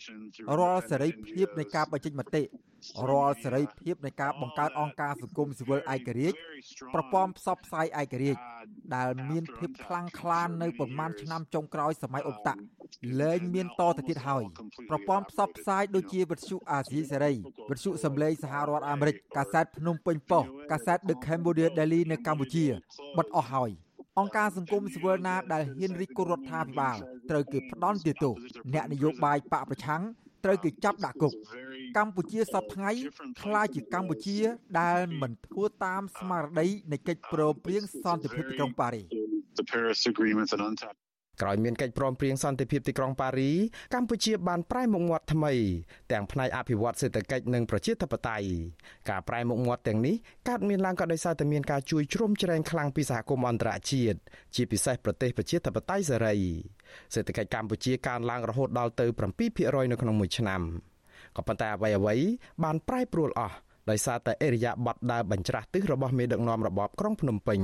[0.59, 2.43] រាល់សេរីភាពនៃការបញ្ចេញមតិ
[3.09, 6.37] រាល់សេរីភាពនៃការបង្កើតអង្គការសង្គមស៊ីវិលឯករាជ្យ
[6.93, 8.41] ប្រព័ន្ធផ្សព្វផ្សាយឯករាជ្យ
[8.95, 12.61] ដែលមានភាពខ្លាំងក្លានៅប្រមាណឆ្នាំចុងក្រោយសម័យអ៊ុនតាក់
[13.21, 14.43] លែងមានតទៅទៀតហើយ
[14.89, 17.33] ប្រព័ន្ធផ្សព្វផ្សាយដូចជាវិទ្យុអាស៊ីសេរី
[17.69, 22.65] វិទ្យុសំឡេងសហរដ្ឋអាមេរិកកាសែតភ្នំពេញប៉ុស្តិ៍កាសែត The Cambodia Daily នៅកម្ពុជា
[23.17, 23.71] បិទអស់ហើយ
[24.19, 26.97] អង្គការសង្គមស៊ីវិលណាដែលហ៊ានរិះគន់រដ្ឋាភិបាល
[27.29, 28.35] ត្រូវគេផ្ដន់ទោស
[28.73, 30.01] អ្នកនយោបាយបកប្រឆាំង
[30.45, 31.33] ត្រូវគេចាប់ដាក់គុក
[31.97, 32.91] កម្ពុជាសពថ្ងៃ
[33.41, 34.37] ខ្លាចជាកម្ពុជា
[34.79, 39.03] ដែលមិនធ្វើតាមស្មារតីនៃកិច្ចព្រមព្រៀងសន្តិភាពទីក្រុងប៉ារី
[39.59, 41.04] the
[41.39, 43.51] Paris agreements and UNTAP ក្រោយមានកិច្ចព្រមព្រៀងសន្តិភាពទីក្រុងប៉ារី
[43.93, 45.53] កម្ពុជាបានប្រែមុខមាត់ថ្មី
[46.11, 48.47] ទាំងផ្នែកអភិវឌ្ឍសេដ្ឋកិច្ចនិងប្រជាធិបតេយ្យ
[49.09, 50.15] ការប្រែមុខមាត់ទាំងនេះ
[50.49, 54.17] កើតមានឡើងក៏ដោយសារតែមានការជួយជ្រោមជ្រែងខ្លាំងពីសហគមន៍អន្តរជាតិ
[54.55, 56.37] ជាពិសេសប្រទេសប្រជាធិបតេយ្យសេរី
[57.13, 59.05] សេដ្ឋកិច្ចកម្ពុជាកើនឡើងរហូតដល់ទៅ
[59.49, 60.61] 7%នៅក្នុងមួយឆ្នាំ
[61.35, 62.15] ក៏ប៉ុន្តែអ្វីអ្វី
[62.63, 63.55] បានប្រែប្រួលអស់
[63.89, 67.59] ដោយសារតែអេរយាប័តដើរបញ្ច្រាស់ទិសរបស់មេដឹកនាំរបបក្រុងភ្នំពេញ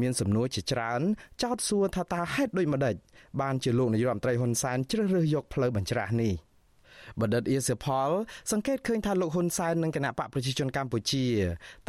[0.00, 1.00] មានសំណួរជាច្រើន
[1.42, 2.94] ចោទសួរថាតើហេតុដូចម្ដេច
[3.40, 6.34] បានជាលោកនាយរដ្ឋមន្ត្រីហ៊ុនសែនជ្រើសរើសយកផ្លូវបញ្ច្រាស់នេះ
[7.20, 8.10] បណ្ឌិតអៀសផល
[8.52, 11.24] សង្កេតឃើញថាលោកហ៊ុនសែននិងគណៈបកប្រជាជនកម្ពុជា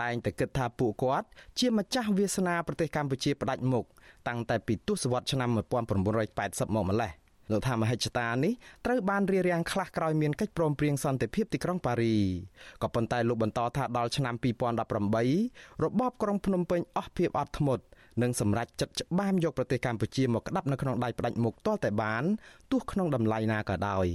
[0.02, 1.28] តែងតែគិតថាពួកគាត់
[1.60, 3.86] ជាម្ចាស់វាសនាប្រទេសកម្ពុជាផ្ដាច់មុខ
[4.28, 7.12] តាំងតែពីទសវត្សរ៍ឆ្នាំ1980មកម្លេះ
[7.52, 8.54] លោកថាមហិច្ឆតានេះ
[8.86, 12.16] ត្រូវបានរៀបរៀងខ្លះក្រោយមានកិច្ចព្រមព្រៀងសន្តិភាពទីក្រុងប៉ារី
[12.82, 17.84] ក៏ប៉ុន្តែលោកបន្តថាដល់ឆ្នាំ2018របបក្រុងភ្នំពេញអស់ភាពអត់ធ្មត់
[18.22, 22.24] និងសម្រេចចិត្តច្បាមយកប្រទេសកម្ពុជាមកក្តាប់នៅក្នុងដៃផ្ដាច់មុខទាល់តែបាន
[22.72, 24.08] ទោះក្នុងតម្លៃណាក៏ដោយ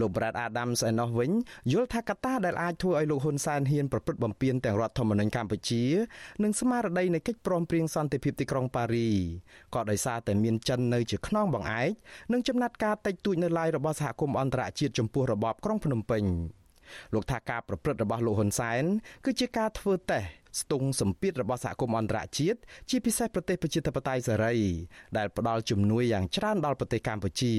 [0.00, 1.30] លោក Brad Adams ឯណោះវិញ
[1.72, 5.84] យល់ថាកត្តាដែលអាចធ្វើឲ្យលោកហ៊ុនសែនហ៊ានប្រព្រឹត្តបំពានទាំងរដ្ឋធម្មនុញ្ញកម្ពុជា
[6.42, 9.08] និងស្មារតីនៃកិច្ចព្រមព្រៀងសន្តិភាពទីក្រុងប៉ារី
[9.74, 11.90] ក៏ដោយសារតែមានចិននៅជាខ្នងបង្អែក
[12.32, 16.24] និងចំណាត់ការតិចតួចនៅឡាយរបស់សហគមន៍អន្តរជាតិចំពោះរបបក្រុងភ្នំពេញ
[17.14, 18.84] លោកថាការប្រព្រឹត្តរបស់លោកហ៊ុនសែន
[19.24, 22.58] គឺជាការធ្វើតេស្តស្ទង់សម្ពាធរបស់សហគមន៍អន្តរជាតិ
[22.90, 24.56] ជាពិសេសប្រទេសប្រជាធិបតេយ្យសេរី
[25.16, 27.54] ដែលផ្ដល់ជំនួយយ៉ាងច្រើនដល់ប្រទេសកម្ពុជា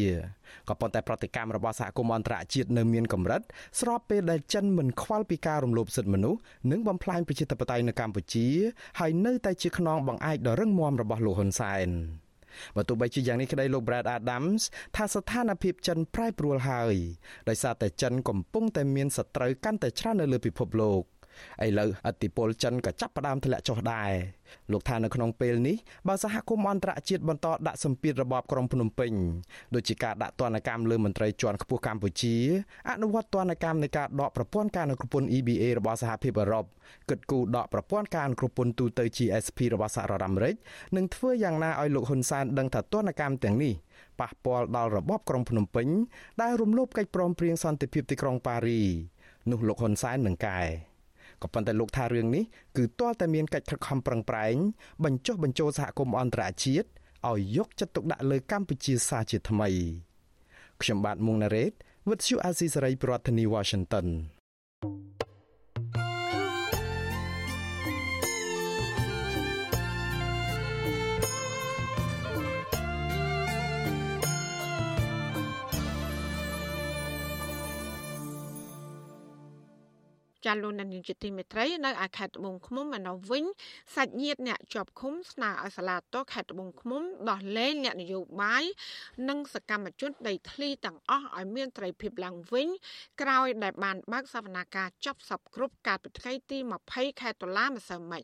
[0.70, 3.42] ក៏ប៉ុន្តែប្រតិកម្មរបស់សហគមន៍អន្តរជាតិនៅមានកម្រិត
[3.80, 6.40] ស្របពេលដែលចិនមិនខ្វល់ពីការរំលោភសិទ្ធិមនុស្ស
[6.72, 8.48] និងបំផ្លាញប្រជាធិបតេយ្យនៅកម្ពុជា
[9.00, 11.90] ហើយនៅតែជាខ្នងបង្អែកដ៏រឹងមាំរបស់លោកហ៊ុនសែន
[12.76, 14.62] បើទោះបីជាយ៉ាងនេះក្តីលោក Brad Adams
[14.96, 16.96] ថាស្ថានភាពចិនប្រែប្រួលហើយ
[17.50, 21.04] ដោយសារតែចិនកំពុងតែមានសត្រូវកាន់តែច្រើននៅលើពិភពលោក
[21.66, 24.12] ឥឡូវអតិពលចិនក៏ចាប់ផ្ដើមធ្លាក់ចុះដែរ
[24.72, 25.76] លោកថានៅក្នុងពេលនេះ
[26.08, 29.12] បើសហគមន៍អន្តរជាតិបន្តដាក់សម្ពាធរបបក្រុងភ្នំពេញ
[29.76, 32.36] ដូចជាការដាក់ទណ្ឌកម្មលើមន្ត្រីជាន់ខ្ពស់កម្ពុជា
[32.90, 36.66] អនុវត្តទណ្ឌកម្មនៃការដកប្រព័ន្ធការអនុគ្រពន្ធ EBA របស់សហភាពអឺរ៉ុប
[37.10, 40.56] គិតគូរដកប្រព័ន្ធការអនុគ្រពន្ធទូទៅ GSP របស់សហរដ្ឋអាមេរិក
[40.96, 43.74] នឹងធ្វើយ៉ាងណាឲ្យលោកហ៊ុនសែនដឹងថាទណ្ឌកម្មទាំងនេះ
[44.20, 45.88] ប៉ះពាល់ដល់របបក្រុងភ្នំពេញ
[46.42, 48.82] ដែលរំលោភកិច្ចព្រមព្រៀងសន្តិភាពទីក្រុងប៉ារី
[49.52, 50.60] នោះលោកហ៊ុនសែននឹងកែ
[51.44, 52.44] ក៏ប៉ុន្តែលោកថារឿងនេះ
[52.78, 54.56] គឺទាល់តែមានកិច្ចខិតខំប្រឹងប្រែង
[55.06, 56.88] បញ្ចុះបញ្ចូលសហគមន៍អន្តរជាតិ
[57.30, 59.70] ឲ្យយកចិត្តទុកដាក់លើកម្ពុជាសាជាថ្មី
[60.82, 61.74] ខ្ញុំបាទមុងណារ៉េត
[62.08, 64.08] With you Azizi Saray ប្រធានាធិបតី Washington
[80.46, 83.46] ចាលោកនាយកជាទីមេត្រីនៅឯខេត្តត្បូងឃ្មុំឯនោះវិញ
[83.96, 88.64] សាច់ញាតិអ្នកជាប់ឃុំស្នើឲ្យសាលាតខេត្តត្បូងឃ្មុំដោះលែងអ្នកនយោបាយ
[89.30, 92.68] និងសកម្មជនដីធ្លីទាំងអស់ឲ្យមានត្រីភាពឡើងវិញ
[93.22, 96.58] ក្រោយដែលបានបើកសវនាការចាប់សពគ្រប់កាលពីថ្ងៃទី
[96.90, 98.24] 20ខែតុលាម្សិលមិញ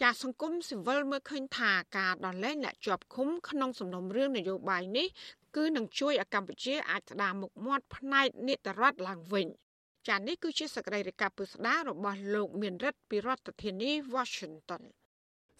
[0.00, 5.08] ចាសសង្គមស៊ីវិលមើលឃើញថាការដោះលែងអ្នកជាប់ឃុំក្នុងសំណុំរឿងនយោបាយនេះ
[5.56, 9.48] គឺនឹងជួយឲ្យកម្ពុជាអាចស្ដារមុខមាត់ផ្នែកនីតិរដ្ឋឡើងវិញ។
[10.08, 14.82] ចានេះគឺជាសកម្មភាពពុស្ដារបស់លោកមានរិទ្ធពីរដ្ឋធានី Washington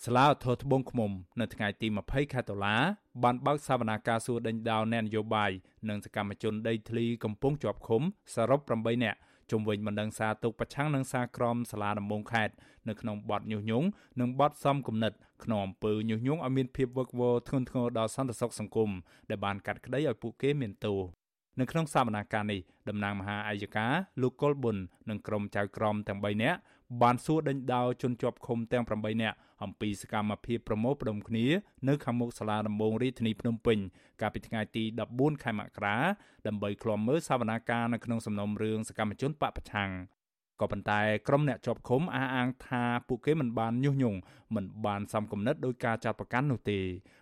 [0.05, 2.77] សាលាឧទ្ធរត្បូងឃ្មុំនៅថ្ងៃទី20ខែតុលា
[3.23, 5.51] បានបើកសវនាការសួរដេញដោលអ្នកនយោបាយ
[5.89, 8.03] និងសកម្មជនដីធ្លីកំពុងជាប់ឃុំ
[8.35, 9.19] សរុប8នាក់
[9.51, 12.55] ជុំវិញបណ្ដឹងសារទុកប្រឆាំងនឹងសារក្រមសាលាដំបងខេត្ត
[12.89, 13.87] នៅក្នុងបទញុះញង់
[14.21, 15.13] និងបទសំគំនិត
[15.45, 18.91] ក្នុងអំពើញុះញង់ឲ្យមានភាពវឹកវរធ្ងន់ធ្ងរដល់សន្តិសុខសង្គម
[19.31, 21.22] ដែលបានកាត់ក្តីឲ្យពួកគេមានទោស
[21.61, 23.87] នៅក្នុងសវនកម្មនេះតំណាងមហាអាយកា
[24.23, 24.77] លោកកុលប៊ុន
[25.11, 26.59] និងក្រុមចៅក្រមទាំង3នាក់
[27.03, 31.47] បានសួរដេញដោលជនជាប់ឃុំទាំង8នាក់អំពីសកម្មភាពប្រមូលផ្ដុំគ្នា
[31.89, 33.79] នៅខាងមុខសាលាដំបងរាជធានីភ្នំពេញ
[34.21, 34.85] កាលពីថ្ងៃទី
[35.15, 35.97] 14ខែមករា
[36.47, 39.91] ដើម្បីឃ្លាំមើលសវនាការនៅក្នុងសំណុំរឿងសកម្មជនបពប្រឆាំង
[40.61, 44.19] ក៏ប៉ុន្តែក្រុមអ្នកជាប់ឃុំអះអាងថាពួកគេមិនបានញុះញង់
[44.55, 46.79] មិនបានសំគំនិតដោយការចាត់ប្រកាន់នោះទេ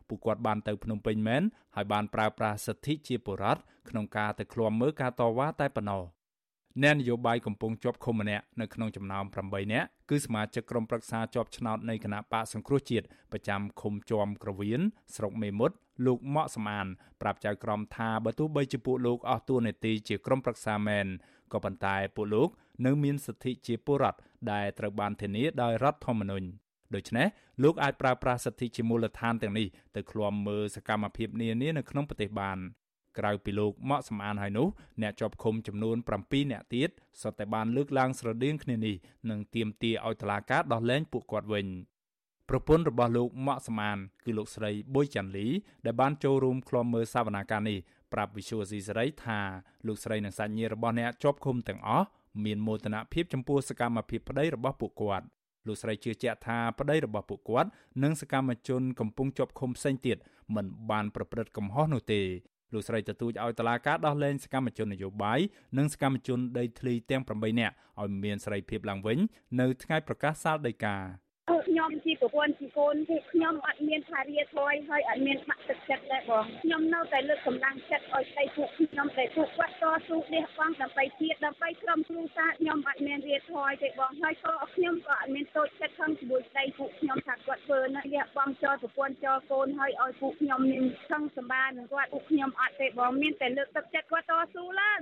[0.08, 1.42] ពួកគាត់បានទៅភ្នំពេញមែន
[1.76, 6.04] ហើយបានប្រើប្រាស់សិទ្ធិជាបុរដ្ឋក្នុងការទៅឃ្លាំមើលការតវ៉ាតែប៉ុណ្ណោះ
[6.82, 14.80] អ្នកនយោបាយកំពុងជាប់ឃុំម្នាក់នៅក្នុងចំណោម8នាក់គឺសមាជិកក្រុមប្រឹក្សាជាប់ឆ្នោតនៃគណៈបកសង្គ្រោះជាតិប្រចាំឃុំជាំក្រវៀន
[15.14, 15.74] ស្រុកមេមត់
[16.06, 16.86] លោកម៉ាក់សមាន
[17.20, 21.06] ប្រាប់ចៅក្រមថាបើទោះបីជាពួកលោកអស់តួនាទីជាក្រុមប្រឹក្សាមែន
[21.52, 22.48] ក៏ប៉ុន្តែពួកលោក
[22.86, 24.18] នៅមានសិទ្ធិជាពលរដ្ឋ
[24.52, 26.46] ដែលត្រូវបានធានាដោយរដ្ឋធម្មនុញ្ញ
[26.94, 27.26] ដូច្នេះ
[27.62, 32.58] លោកអាចប្រើប្រាស់សិទ្ធិជាមូលដ្ឋានទាំងនេះទៅឃ្លាំមើលសកម្មភាពនានានៅក្នុងប្រទេសបាន
[33.18, 34.68] ក្រៅពីលោកម៉ាក់សំអានហើយនោះ
[35.02, 36.90] អ្នកជាប់ឃុំចំនួន7អ្នកទៀត
[37.22, 38.96] សុទ្ធតែបានលើកឡើងស្រដៀងគ្នានេះ
[39.30, 41.66] និងទាមទារឲ្យតុលាការដោះលែងពួកគាត់វិញ
[42.52, 45.46] ប្រពន្ធរបស់លោកម៉ាក់សំអានគឺលោកស្រីប៊ុយចាន់លី
[45.86, 47.78] ដែលបានចូលរួមឃ្លាំមើលសវនាការនេះ
[48.12, 49.40] ប្រាប់វិសុវស៊ីសេរីថា
[49.86, 52.06] លោកស្រីនិងសាច់ញាតិរបស់អ្នកជាប់ឃុំទាំងអស់
[52.44, 55.26] មានមោទនភាពចំពោះសកម្មភាពប្តីរបស់ពួកគាត់
[55.66, 57.68] លោកស្រីជឿជាក់ថាប្តីរបស់ពួកគាត់
[58.02, 60.16] និងសកម្មជនកំពុងជាប់ឃុំផ្សេងទៀត
[60.54, 62.22] មិនបានប្រព្រឹត្តកំហុសនោះទេ
[62.72, 65.40] លោកស្រីទទូចឲ្យតឡាការដោះលែងសកម្មជននយោបាយ
[65.78, 69.18] និងសកម្មជនដីធ្លីទាំង8នាក់ឲ្យមានសេរីភាពឡើងវិញ
[69.60, 70.96] នៅថ្ងៃប្រកាសសាលដីកា
[71.50, 95.00] ពួកខ្ញុំជាប្រពន្ធជាកូនពួកខ្ញុំអត់មានថារាថយហើយអត់មានបាក់ទឹកចិត្តដែរបងខ្ញុំនៅតែលើកកម្លាំងចិត្តឲ្យស្ដីពួកខ្ញុំតែពួកគាត់តស៊ូលះបង់ដើម្បីជាតិដើម្បីក្រុមគ្រួសារខ្ញុំអត់មានរាថយទេបងហើយក៏ខ្ញុំក៏អត់មានតូចចិត្តខំជាមួយស្ដីពួកខ្ញុំថាគាត់ធ្វើនៅលះបង់ចោលប្រពន្ធចោលកូនហើយឲ្យពួកខ្ញុំមានខឹងសម្បានឹងគាត់ពួកខ្ញុំអត់ទេបងមានតែលើកទឹកចិត្តគាត់តស៊ូឡើង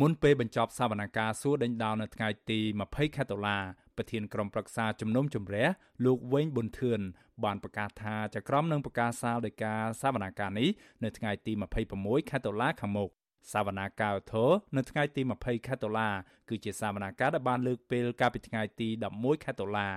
[0.00, 3.58] មុនពេលបញ្ចប់សវនកម្មសួរដេញដោលនៅថ្ងៃទី20ខែតុលា
[4.00, 5.66] ប្រធានក្រុមប្រឹក្សាជំនុំជម្រះ
[6.04, 7.00] លោកវែងប៊ុនធឿន
[7.44, 10.68] បានប្រកាសថាចក្រមនឹងប្រកាសសាលដោយការសវនាការនេះ
[11.04, 11.52] នៅថ្ងៃទី
[11.92, 13.10] 26ខែតុលាខាងមុខ
[13.52, 16.08] សវនាការធរនៅថ្ងៃទី20ខែតុលា
[16.48, 19.88] គឺជាសវនាការដែលបានលើកពេលកាលពីថ្ងៃទី11ខែតុលា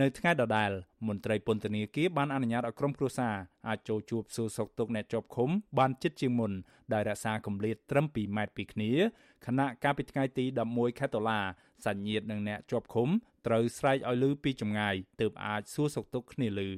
[0.00, 0.70] នៅថ្ងៃដដែល
[1.08, 3.34] មន្ត្រីពន្ធនាគារបានអនុញ្ញាតឲ្យក្រុមគ្រួសារ
[3.68, 6.52] អាចចូលជួបសួរសុខទុក្ខអ្នកជាប់ឃុំបានជិតជាងមុន
[6.92, 8.90] ដោយរក្សាគម្លាតត្រឹម2ម៉ែត្រពីគ្នា
[9.46, 11.40] ខណៈកាលពីថ្ងៃទី11ខែតុលា
[11.86, 13.08] សញ្ញៀតនិងអ្នកជាប់ឃុំ
[13.46, 16.70] ត្រូវស្រែកឲ្យឮពីចម្ងាយទើបអាចសួរសុខទុក្ខគ្នាឮ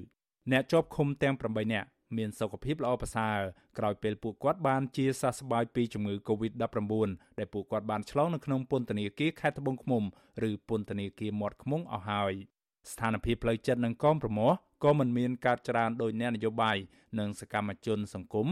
[0.52, 3.38] អ្នកជាប់ឃុំទាំង8នាក់មានសុខភាពល្អប្រសើរ
[3.78, 6.92] ក្រោយពេលពួកគាត់បានជាសះស្បើយពីជំងឺ Covid-19
[7.38, 10.02] ដែលពួកគាត់បានឆ្លងនៅក្នុងពន្ធនាគារខេត្តត្បូងឃ្មុំ
[10.48, 12.34] ឬពន្ធនាគារមាត់ឃ្មុំអស់ហើយ។
[12.92, 14.50] ស្ថានភាពផ្លូវចិត្តនិងកមប្រមោះ
[14.84, 16.76] ក៏មិនមានកើតច្រើនដោយអ្នកនយោបាយ
[17.18, 18.48] និងសកម្មជនសង្គម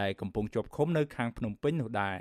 [0.00, 2.18] ដែលកំពុងជាប់ឃុំនៅខាងភ្នំពេញនោះដែរ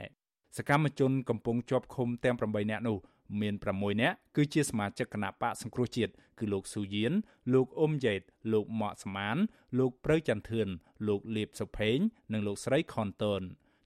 [0.57, 2.97] សកម្មជនកំពុងជាប់ឃុំទាំង8នាក់នោះ
[3.41, 7.13] មាន6នាក់គឺជាសមាជិកគណៈបកសង្គ្រោះជាតិគឺលោកស៊ូយៀន
[7.53, 8.22] លោកអ៊ុំយ៉េត
[8.53, 9.38] លោកម៉ាក់ស្មាន
[9.80, 10.68] លោកព្រៅចន្ទធឿន
[11.07, 11.97] លោកលៀបសុផេង
[12.32, 13.41] និងលោកស្រីខនតូន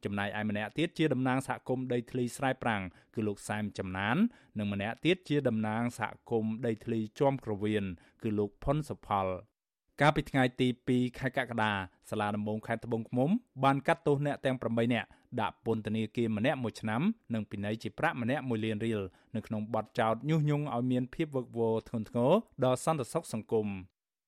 [0.05, 2.83] ចំណែកឯម្នាក់ទៀតជាតំណាងសហគមន៍ដីធ្លីស្រែប្រាំង
[3.13, 4.17] គឺលោកសែមចំណាន
[4.59, 7.83] និងម្នាក់ទៀតជាតំណាងសហគមន៍ដីធ្លីជាំក្រវៀន
[8.23, 9.27] គឺលោកផុនសុផល
[10.01, 11.71] កាលពីថ្ងៃទី2ខែកក្កដា
[12.09, 13.29] សាលាដំបងខេត្តត្បូងឃ្មុំ
[13.63, 15.07] បានកាត់ទោសអ្នកទាំង8នាក់
[15.41, 17.01] ដាក់ពន្ធនាគារម្នាក់មួយឆ្នាំ
[17.33, 19.01] និងពិន័យជាប្រាក់ម្នាក់1លានរៀល
[19.35, 22.31] នៅក្នុងបទចោទញុះញង់ឲ្យមានភាពវឹកវរធ្ងន់ធ្ងរ
[22.63, 23.67] ដល់សន្តិសុខសង្គម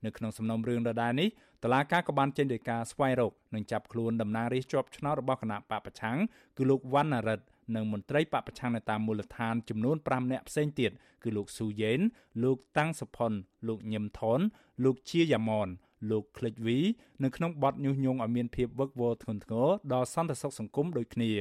[0.05, 1.29] នៅក្នុងសំណុំរឿងដដែលនេះ
[1.63, 6.17] តឡាការក៏បានចេញដោយការស្វែងរកនិងចាប់ខ្លួនតំណាងរាស្ត្រជាប់ឆ្នោតរបស់គណៈបពប្រឆាំង
[6.57, 7.45] គឺលោកវណ្ណារិទ្ធ
[7.75, 10.91] និងមន្ត្រីបពប្រឆាំងនៅតាមមូលដ្ឋានចំនួន5នាក់ផ្សេងទៀត
[11.23, 11.99] គឺលោកស៊ូយេន
[12.43, 13.31] លោកតាំងសុផុន
[13.67, 14.39] លោកញឹមថន
[14.83, 15.69] លោកជាយ៉ាម៉ន
[16.11, 16.79] លោកឃ្លិចវី
[17.23, 21.31] នៅក្នុងបទញុះញង់ឲ្យមានភាពវឹកវរធ្ងន់ធ្ងរដល់សន្តិសុខសង្គមដូចគ្នា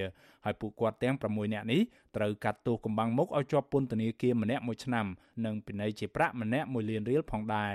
[0.45, 1.81] ហើយពួកគាត់ទាំង6នាក់នេះ
[2.17, 5.07] ត្រូវកាត់ទោសកំបាំងមុខឲ្យជាប់ពន្ធនាគារម្នាក់1ឆ្នាំ
[5.45, 7.75] និងពិន័យជាប្រាក់ម្នាក់1លានរៀលផងដែរ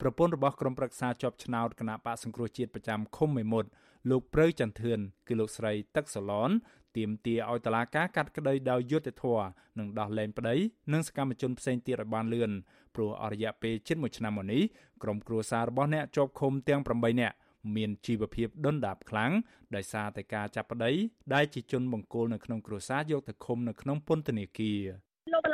[0.00, 3.68] ប្រពន្ធរបស់ក្រុមប្រឹក្សាជាប់ឆ្នោតគណៈបកសង្គ្រោះជាតិប្រចាំឃុំមេមត់
[4.10, 6.50] លោកព្រៅចន្ទធឿនគឺលោកស្រីទឹកសឡន
[6.96, 9.46] ទាមទារឲ្យតឡាការកាត់ក្តីដោយយុត្តិធម៌
[9.78, 10.56] និងដោះលែងប្តី
[10.92, 12.50] និងសកម្មជនផ្សេងទៀតឲ្យបានលឿន
[12.94, 14.62] ព្រោះអរិយាពេលជិត1ឆ្នាំមកនេះ
[15.02, 17.36] ក្រុមគ្រួសាររបស់អ្នកជាប់ឃុំទាំង8នាក់
[17.76, 19.32] មានជីវភាពដុនដាបខ្លាំង
[19.74, 20.92] ដោយសារតែការចាប់ប្តី
[21.34, 24.80] ដែលជាជនបង្គោលនៅក្នុងគ្រួសារយកទៅឃុំនៅក្នុងពន្ធនាគារ
[25.32, 25.44] លោក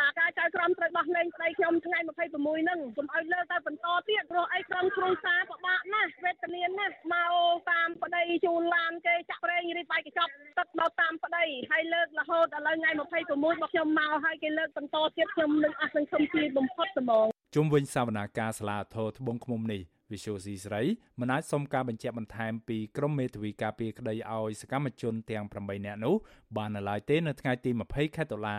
[0.44, 7.34] បលាការចៅក្រមត្រូវដោះលែងប្តីខ្ញុំថ្ងៃ26ហ្នឹងកុំឲ្យលើកទៅបន្តទៀតព្រោះអីក្រុមគ្រួសារពិបាកណាស់វេទនាណាស់មក
[7.70, 12.90] តាមប្តីជូនឡានគេចាក់ប្រេងរីបបាយកញ្ចប់ទឹកមកតាមប្តីហើយលើករហូតឥឡូវថ្ងៃ
[13.24, 19.82] 26មកខ្ញុំមកហើយគេលើកបន្តទៀតខ្ញុំនឹងអស់សង្ឃឹមពីបំផុតហ្មងជុំវិញសវនាការសាលាធរត្បូងឃ្មុំនេះ
[20.12, 20.82] វិសុយស៊ីស្រី
[21.20, 26.14] មិនអាចសុំការបញ្ជាក់បន្ថែមពីក្រមមេធាវីការពារក្តីឲ្យសកម្មជនទាំង8នាក់នោះ
[26.56, 28.58] បាននៅឡើយទេនៅថ្ងៃទី20ខែតុលា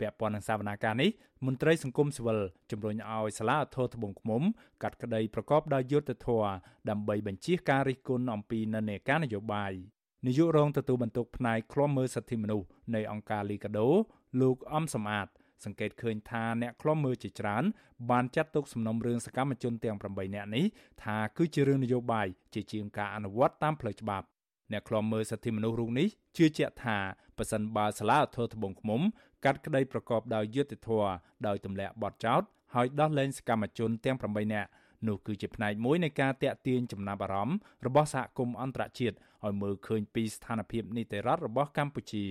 [0.00, 1.10] ពាក់ព័ន្ធនឹងសវនាការនេះ
[1.46, 2.38] មន្ត្រីសង្គមស៊ីវិល
[2.70, 4.42] ជំរុញឲ្យសាលាធរត្បូងឃ្មុំ
[4.82, 6.50] កាត់ក្តីប្រកបដោយយុត្តិធម៌
[6.90, 9.72] ដើម្បីបញ្ជៀសការរិះគន់អំពីនិន្នាការនយោបាយ
[10.26, 13.88] នាយករងទទួលបន្ទុកផ្នែកឃ្លាំមើលសិទ្ធិមនុស្សនៃអង្គការលីកាដូ
[14.40, 15.28] លោកអំសំអាត
[15.64, 17.64] សង្កេតឃើញថាអ្នកខ្លំមើលជាច្រើន
[18.10, 20.64] បានចាត់ទុកសំណុំរឿងសកម្មជនទាំង8នាក់នេះ
[21.02, 24.26] ថាគឺជារឿងនយោបាយជាជាងការអនុវត្តតាមផ្លូវច្បាប់
[24.72, 26.98] អ្នកខ្លំមើលសិទ្ធិមនុស្សរូបនេះជឿជាក់ថា
[27.38, 29.00] ប៉ះសិនបើសាលាធរត្បូងឃ្មុំ
[29.44, 31.10] កាត់ក្តីប្រកបដោយយុត្តិធម៌
[31.46, 32.42] ដោយទម្លាក់បទចោទ
[32.74, 34.68] ហើយដោះលែងសកម្មជនទាំង8នាក់
[35.08, 42.26] នោះគឺជាផ្នែកមួយនៃការតាក់ទាញចំណាប់អារម្មណ៍របស់សហគមន៍អន្តរជាតិឲ្យមើលឃើញពីស្ថានភាពនីតិរដ្ឋរបស់កម្ពុជា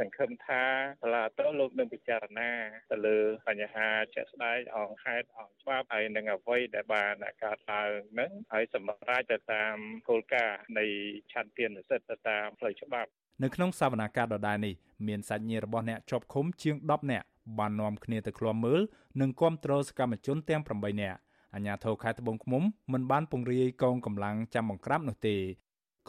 [0.00, 0.62] សង្ឃឹមថា
[1.02, 2.50] សាលាតោលោកនឹងពិចារណា
[2.90, 7.14] ទៅលើបញ្ហាជាក់ស្ដែងអង្គហេតុអង្គច្បាប់ហើយនឹងអ្វីដែលបាន
[7.44, 7.90] កើតឡើង
[8.20, 9.76] នឹងហើយសម្រាប់ទៅតាម
[10.08, 10.86] គោលការណ៍នៃ
[11.32, 13.10] ឆន្ទៈនិស្សិតទៅតាមផ្លូវច្បាប់
[13.42, 14.74] នៅក្នុងសវនាការដដែលនេះ
[15.06, 17.26] មានសាច់ញាតិរបស់អ្នកជាប់ឃុំជាង10នាក់
[17.58, 18.80] បាននាំគ្នាទៅឃ្លាំមើល
[19.20, 21.18] និងគាំទ្រសកម្មជនទាំង8នាក់
[21.54, 22.62] អាជ្ញាធរខេត្តត្បូងឃ្មុំ
[22.92, 25.36] មិនបានពង្រាយកងកម្លាំងចាំបង្ក្រាបនោះទេ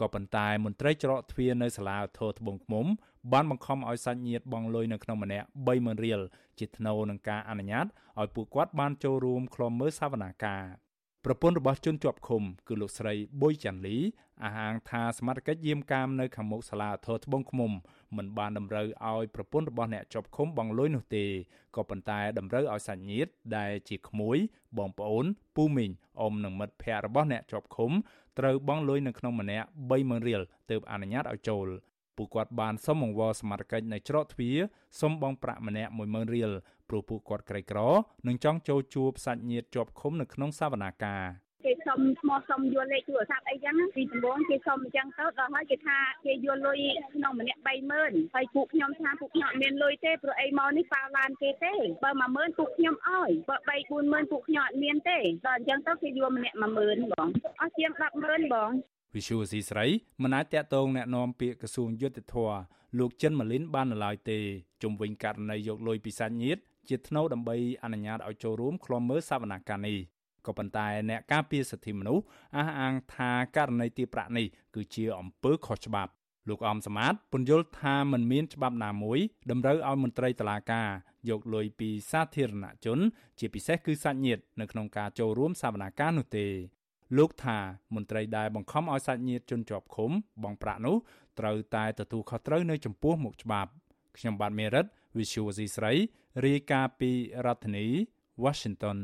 [0.00, 2.86] ក៏ប៉ុន្តែមន្ត្រីច្រកទ្វារនៅសាលាធរត្បូងឃ្មុំ
[3.32, 6.20] បានបង្ខំឲ្យសាច់ញាតិបង់លុយនៅក្នុងម្នាក់30000រៀល
[6.58, 7.86] ជាថ្នូរនឹងការអនុញ្ញាត
[8.20, 10.64] ឲ្យពួកគាត់បានចូលរួមក្លំមើលសវនាការ
[11.30, 13.96] ប្រពន្ធរបស់ជនជាប់ឃុំគឺលោកស្រីប៊ុយចាន់លី
[14.44, 17.70] អះអាងថាសមត្ថកិច្ចយាមកាមនៅខាងមុខសាលាធរត្បូងឃ្មុំ
[18.16, 21.24] មិនបានតម្រូវឲ្យប្រពន្ធរបស់អ្នកជាប់ឃុំបង់លុយនោះទេ
[21.76, 24.36] ក៏ប៉ុន្តែតម្រូវឲ្យសាច់ញាតិដែលជាក្មួយ
[24.78, 25.24] បងប្អូន
[25.56, 27.90] ពូមីងអ៊ំនិងមិត្តភ័ក្តិរបស់អ្នកជាប់ឃុំ
[28.38, 29.66] ត្រូវបង់លុយនៅក្នុងម្នាក់
[29.96, 31.66] 30000រៀលទើបអនុញ្ញាតឲ្យចូល
[32.18, 34.58] ពួកគាត់បានសុំអង្វរសមត្ថកិច្ចនៅច្រកទ្វារ
[35.00, 36.50] សុំបង់ប្រាក់ម្នាក់10000រៀល
[36.88, 37.78] ព្រោះពួកគាត់ក្រីក្រ
[38.26, 41.24] និងចង់ចូលជួបសាច់ញាតិជាប់ឃុំនៅក្នុងសវនាការ
[41.64, 46.80] គេសុំឈ្មោះសុំយល់លេខទូរស័ព្ទអីចឹងពីដំបូងគេសុំអញ្ចឹងទៅដល់ហើយគេថាគេយល់លុយ
[47.14, 47.60] ក្នុងម្នាក់
[47.96, 51.72] 30000ហើយពួកខ្ញុំថាពួកខ្ញុំអត់មានលុយទេព្រោះអីមកនេះប៉ាឡានគេទេ
[52.04, 57.28] បើ10000ពួកខ្ញុំអើយបើ3 40000ពួកខ្ញុំអត់មានទេដល់អញ្ចឹងទៅគេយល់ម្នាក់10000បង
[57.60, 57.90] អស់ជាង
[58.22, 58.70] 100,000បង
[59.15, 59.85] វិសុវស៊ីស្រី
[60.23, 62.51] មិនអាចតាក់ទងแนะនាំពាក្យក្រសួងយុទ្ធភ័ព
[62.99, 64.39] លោកចិនម៉ាលីនបាននៅឡើយទេ
[64.81, 69.97] ជុំវិញករណីយកលុយពីសាច់ញាតិជាថ្នូវដើម្បីអនុញ្ញាតឲ្យចូលរួមឃ្លាំមើលសវនកម្មនេះ
[70.45, 72.23] ក៏ប៉ុន្តែអ្នកការពារសិទ្ធិមនុស្ស
[72.55, 76.11] អះអាងថាករណីទារប្រាក់នេះគឺជាអំពើខុសច្បាប់
[76.49, 79.19] លោកអមសមាតពន្យល់ថាมันមានច្បាប់ណាមួយ
[79.51, 80.89] តម្រូវឲ្យមន្ត្រីតុលាការ
[81.29, 82.99] យកលុយពីសាធារណជន
[83.39, 86.47] ជាពិសេសគឺសាច់ញាតិនៅក្នុងការចូលរួមសវនាការនោះទេ
[87.16, 87.58] លោកថា
[87.94, 90.10] មន្ត្រីដែលបង្ខំឲ្យសាច់ញាតិជនជាប់ឃុំ
[90.42, 90.96] បងប្រាក់នោះ
[91.38, 93.70] ត្រូវតែទទួលខុសត្រូវនៅចំពោះមុខច្បាប់
[94.16, 94.86] ខ្ញុំបាទមេរិត
[95.18, 95.92] Visual C ស្រី
[96.44, 97.10] រាយការណ៍ពី
[97.46, 97.86] រដ្ឋធានី
[98.44, 98.98] Washington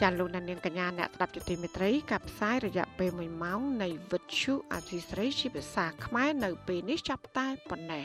[0.00, 8.04] ចចាលោកនាងកញ្ញាអ្នកស្ដាប់ជទីមេត្រីកັບផ្សាយរយៈពេល1ម៉ោងនៃវិទ្យុអាស៊ីស្រីជាភាសាខ្មែរនៅពេលនេះចាប់តែប៉ុណ្ណេះ